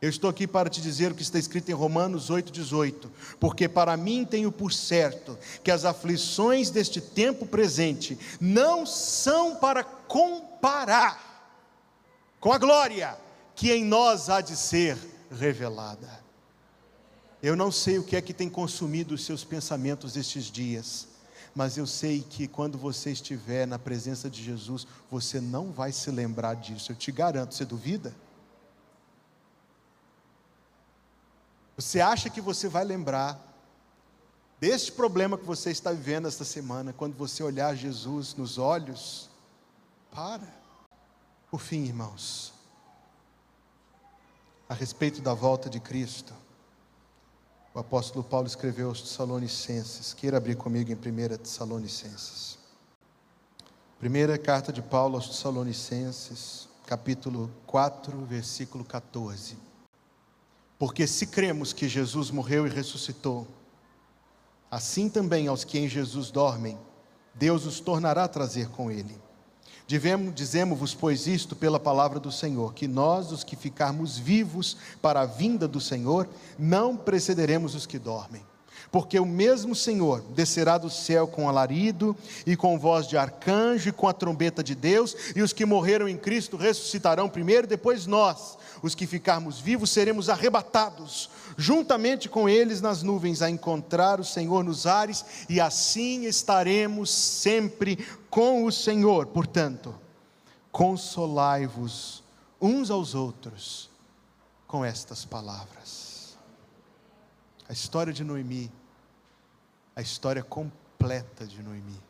Eu 0.00 0.08
estou 0.08 0.30
aqui 0.30 0.46
para 0.46 0.70
te 0.70 0.80
dizer 0.80 1.10
o 1.10 1.14
que 1.14 1.22
está 1.22 1.38
escrito 1.38 1.68
em 1.68 1.74
Romanos 1.74 2.30
8,18, 2.30 3.10
porque 3.40 3.68
para 3.68 3.96
mim 3.96 4.24
tenho 4.24 4.52
por 4.52 4.72
certo 4.72 5.36
que 5.64 5.70
as 5.70 5.84
aflições 5.84 6.70
deste 6.70 7.00
tempo 7.00 7.44
presente 7.44 8.16
não 8.40 8.86
são 8.86 9.56
para 9.56 9.82
comparar 9.82 11.58
com 12.38 12.52
a 12.52 12.58
glória 12.58 13.25
que 13.56 13.72
em 13.72 13.84
nós 13.84 14.28
há 14.28 14.42
de 14.42 14.54
ser 14.54 14.98
revelada. 15.30 16.24
Eu 17.42 17.56
não 17.56 17.72
sei 17.72 17.98
o 17.98 18.04
que 18.04 18.14
é 18.14 18.20
que 18.20 18.34
tem 18.34 18.50
consumido 18.50 19.14
os 19.14 19.24
seus 19.24 19.42
pensamentos 19.44 20.14
estes 20.14 20.44
dias, 20.44 21.08
mas 21.54 21.78
eu 21.78 21.86
sei 21.86 22.22
que 22.22 22.46
quando 22.46 22.76
você 22.76 23.10
estiver 23.10 23.66
na 23.66 23.78
presença 23.78 24.28
de 24.28 24.44
Jesus, 24.44 24.86
você 25.10 25.40
não 25.40 25.72
vai 25.72 25.90
se 25.90 26.10
lembrar 26.10 26.54
disso, 26.54 26.92
eu 26.92 26.96
te 26.96 27.10
garanto. 27.10 27.54
Você 27.54 27.64
duvida? 27.64 28.14
Você 31.76 32.00
acha 32.00 32.28
que 32.28 32.42
você 32.42 32.68
vai 32.68 32.84
lembrar 32.84 33.40
deste 34.60 34.92
problema 34.92 35.38
que 35.38 35.44
você 35.44 35.70
está 35.70 35.92
vivendo 35.92 36.28
esta 36.28 36.44
semana, 36.44 36.92
quando 36.92 37.16
você 37.16 37.42
olhar 37.42 37.74
Jesus 37.74 38.34
nos 38.34 38.58
olhos? 38.58 39.30
Para. 40.10 40.54
Por 41.50 41.60
fim, 41.60 41.84
irmãos, 41.84 42.55
a 44.68 44.74
respeito 44.74 45.20
da 45.20 45.32
volta 45.32 45.70
de 45.70 45.78
Cristo, 45.78 46.34
o 47.72 47.78
apóstolo 47.78 48.24
Paulo 48.24 48.46
escreveu 48.46 48.88
aos 48.88 49.02
Tessalonicenses. 49.02 50.14
Queira 50.14 50.38
abrir 50.38 50.56
comigo 50.56 50.90
em 50.90 50.94
1 50.94 51.36
Tessalonicenses. 51.36 52.58
Primeira 53.98 54.36
carta 54.38 54.72
de 54.72 54.82
Paulo 54.82 55.16
aos 55.16 55.28
Tessalonicenses, 55.28 56.68
capítulo 56.86 57.50
4, 57.66 58.18
versículo 58.24 58.84
14. 58.84 59.56
Porque 60.78 61.06
se 61.06 61.26
cremos 61.26 61.72
que 61.72 61.88
Jesus 61.88 62.30
morreu 62.30 62.66
e 62.66 62.70
ressuscitou, 62.70 63.46
assim 64.70 65.08
também 65.08 65.46
aos 65.46 65.62
que 65.62 65.78
em 65.78 65.88
Jesus 65.88 66.30
dormem, 66.30 66.78
Deus 67.34 67.66
os 67.66 67.78
tornará 67.78 68.24
a 68.24 68.28
trazer 68.28 68.68
com 68.70 68.90
ele. 68.90 69.25
Dizemos-vos, 69.86 70.94
pois, 70.94 71.28
isto 71.28 71.54
pela 71.54 71.78
palavra 71.78 72.18
do 72.18 72.32
Senhor, 72.32 72.74
que 72.74 72.88
nós, 72.88 73.30
os 73.30 73.44
que 73.44 73.54
ficarmos 73.54 74.18
vivos 74.18 74.76
para 75.00 75.20
a 75.20 75.26
vinda 75.26 75.68
do 75.68 75.80
Senhor, 75.80 76.28
não 76.58 76.96
precederemos 76.96 77.74
os 77.74 77.86
que 77.86 77.98
dormem. 77.98 78.42
Porque 78.90 79.18
o 79.18 79.26
mesmo 79.26 79.74
Senhor 79.74 80.22
descerá 80.34 80.78
do 80.78 80.88
céu 80.88 81.26
com 81.26 81.48
alarido 81.48 82.16
e 82.46 82.56
com 82.56 82.78
voz 82.78 83.06
de 83.06 83.16
arcanjo 83.16 83.88
e 83.88 83.92
com 83.92 84.08
a 84.08 84.12
trombeta 84.12 84.62
de 84.62 84.74
Deus, 84.74 85.16
e 85.34 85.42
os 85.42 85.52
que 85.52 85.64
morreram 85.64 86.08
em 86.08 86.16
Cristo 86.16 86.56
ressuscitarão 86.56 87.28
primeiro, 87.28 87.66
depois 87.66 88.06
nós, 88.06 88.56
os 88.82 88.94
que 88.94 89.06
ficarmos 89.06 89.58
vivos, 89.58 89.90
seremos 89.90 90.28
arrebatados 90.28 91.30
juntamente 91.56 92.28
com 92.28 92.48
eles 92.48 92.80
nas 92.80 93.02
nuvens 93.02 93.40
a 93.40 93.48
encontrar 93.48 94.20
o 94.20 94.24
Senhor 94.24 94.62
nos 94.62 94.86
ares, 94.86 95.24
e 95.48 95.60
assim 95.60 96.24
estaremos 96.24 97.10
sempre 97.10 98.06
com 98.28 98.64
o 98.64 98.72
Senhor. 98.72 99.26
Portanto, 99.26 99.94
consolai-vos 100.70 102.22
uns 102.60 102.90
aos 102.90 103.14
outros 103.14 103.88
com 104.66 104.84
estas 104.84 105.24
palavras. 105.24 106.05
A 107.68 107.72
história 107.72 108.12
de 108.12 108.22
Noemi, 108.22 108.70
a 109.94 110.00
história 110.00 110.42
completa 110.42 111.46
de 111.46 111.62
Noemi, 111.62 112.00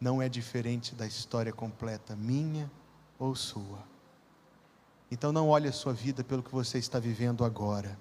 não 0.00 0.20
é 0.22 0.28
diferente 0.28 0.94
da 0.94 1.06
história 1.06 1.52
completa 1.52 2.14
minha 2.14 2.70
ou 3.18 3.34
sua. 3.34 3.82
Então 5.10 5.32
não 5.32 5.48
olhe 5.48 5.68
a 5.68 5.72
sua 5.72 5.92
vida 5.92 6.22
pelo 6.22 6.42
que 6.42 6.52
você 6.52 6.78
está 6.78 6.98
vivendo 6.98 7.44
agora. 7.44 7.98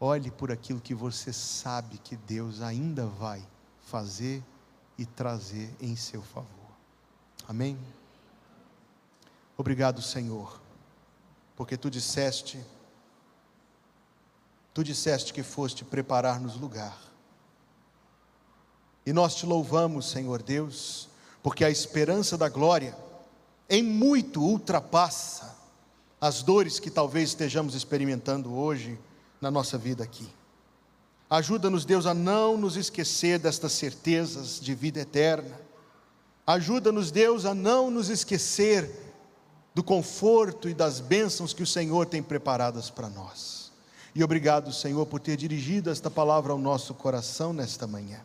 Olhe 0.00 0.30
por 0.30 0.52
aquilo 0.52 0.80
que 0.80 0.94
você 0.94 1.32
sabe 1.32 1.98
que 1.98 2.16
Deus 2.16 2.60
ainda 2.60 3.06
vai 3.06 3.42
fazer 3.80 4.44
e 4.96 5.06
trazer 5.06 5.74
em 5.80 5.96
seu 5.96 6.22
favor. 6.22 6.48
Amém? 7.48 7.78
Obrigado, 9.56 10.02
Senhor, 10.02 10.60
porque 11.56 11.76
tu 11.76 11.90
disseste, 11.90 12.64
tu 14.78 14.84
disseste 14.84 15.32
que 15.32 15.42
foste 15.42 15.84
preparar-nos 15.84 16.54
lugar. 16.54 16.96
E 19.04 19.12
nós 19.12 19.34
te 19.34 19.44
louvamos, 19.44 20.08
Senhor 20.08 20.40
Deus, 20.40 21.08
porque 21.42 21.64
a 21.64 21.70
esperança 21.70 22.38
da 22.38 22.48
glória 22.48 22.96
em 23.68 23.82
muito 23.82 24.40
ultrapassa 24.40 25.52
as 26.20 26.44
dores 26.44 26.78
que 26.78 26.92
talvez 26.92 27.30
estejamos 27.30 27.74
experimentando 27.74 28.54
hoje 28.54 28.96
na 29.40 29.50
nossa 29.50 29.76
vida 29.76 30.04
aqui. 30.04 30.28
Ajuda-nos, 31.28 31.84
Deus, 31.84 32.06
a 32.06 32.14
não 32.14 32.56
nos 32.56 32.76
esquecer 32.76 33.40
destas 33.40 33.72
certezas 33.72 34.60
de 34.60 34.76
vida 34.76 35.00
eterna. 35.00 35.60
Ajuda-nos, 36.46 37.10
Deus, 37.10 37.44
a 37.44 37.52
não 37.52 37.90
nos 37.90 38.10
esquecer 38.10 38.88
do 39.74 39.82
conforto 39.82 40.68
e 40.68 40.74
das 40.74 41.00
bênçãos 41.00 41.52
que 41.52 41.64
o 41.64 41.66
Senhor 41.66 42.06
tem 42.06 42.22
preparadas 42.22 42.90
para 42.90 43.08
nós. 43.08 43.67
E 44.18 44.24
obrigado, 44.24 44.72
Senhor, 44.72 45.06
por 45.06 45.20
ter 45.20 45.36
dirigido 45.36 45.90
esta 45.90 46.10
palavra 46.10 46.52
ao 46.52 46.58
nosso 46.58 46.92
coração 46.92 47.52
nesta 47.52 47.86
manhã. 47.86 48.18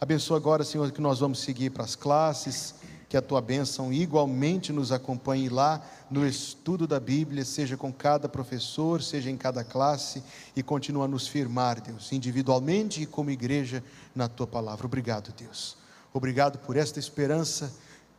Abençoa 0.00 0.36
agora, 0.36 0.64
Senhor, 0.64 0.90
que 0.90 1.00
nós 1.00 1.20
vamos 1.20 1.38
seguir 1.38 1.70
para 1.70 1.84
as 1.84 1.94
classes 1.94 2.74
que 3.08 3.16
a 3.16 3.22
tua 3.22 3.40
bênção 3.40 3.92
igualmente 3.92 4.72
nos 4.72 4.90
acompanhe 4.90 5.48
lá 5.48 5.80
no 6.10 6.26
estudo 6.26 6.84
da 6.84 6.98
Bíblia, 6.98 7.44
seja 7.44 7.76
com 7.76 7.92
cada 7.92 8.28
professor, 8.28 9.00
seja 9.00 9.30
em 9.30 9.36
cada 9.36 9.62
classe, 9.62 10.20
e 10.56 10.64
continua 10.64 11.04
a 11.04 11.08
nos 11.08 11.28
firmar, 11.28 11.80
Deus, 11.80 12.10
individualmente 12.10 13.00
e 13.00 13.06
como 13.06 13.30
igreja, 13.30 13.84
na 14.16 14.26
tua 14.26 14.48
palavra. 14.48 14.84
Obrigado, 14.84 15.32
Deus. 15.38 15.76
Obrigado 16.12 16.58
por 16.58 16.76
esta 16.76 16.98
esperança 16.98 17.72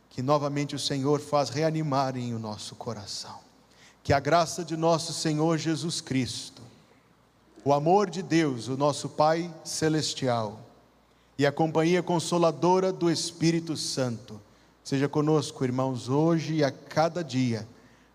que 0.08 0.22
novamente 0.22 0.74
o 0.74 0.78
Senhor 0.78 1.20
faz 1.20 1.50
reanimar 1.50 2.16
em 2.16 2.32
o 2.32 2.38
nosso 2.38 2.74
coração. 2.74 3.38
Que 4.02 4.14
a 4.14 4.18
graça 4.18 4.64
de 4.64 4.78
nosso 4.78 5.12
Senhor 5.12 5.58
Jesus 5.58 6.00
Cristo, 6.00 6.64
o 7.66 7.74
amor 7.74 8.08
de 8.08 8.22
Deus, 8.22 8.68
o 8.68 8.78
nosso 8.78 9.10
Pai 9.10 9.52
celestial, 9.64 10.60
e 11.36 11.44
a 11.44 11.52
companhia 11.52 12.02
consoladora 12.02 12.90
do 12.90 13.10
Espírito 13.10 13.76
Santo, 13.76 14.40
Seja 14.86 15.08
conosco, 15.08 15.64
irmãos, 15.64 16.08
hoje 16.08 16.54
e 16.54 16.62
a 16.62 16.70
cada 16.70 17.24
dia, 17.24 17.66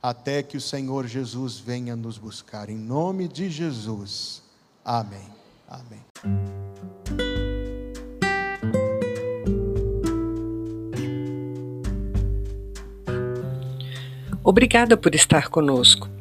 até 0.01 0.41
que 0.41 0.55
o 0.55 0.61
Senhor 0.61 1.05
Jesus 1.05 1.59
venha 1.59 1.97
nos 1.97 2.17
buscar. 2.17 2.69
Em 2.69 2.77
nome 2.77 3.27
de 3.27 3.49
Jesus. 3.49 4.41
Amém. 4.85 5.27
Amém. 5.67 5.99
Obrigada 14.41 14.95
por 14.95 15.13
estar 15.13 15.49
conosco. 15.49 16.20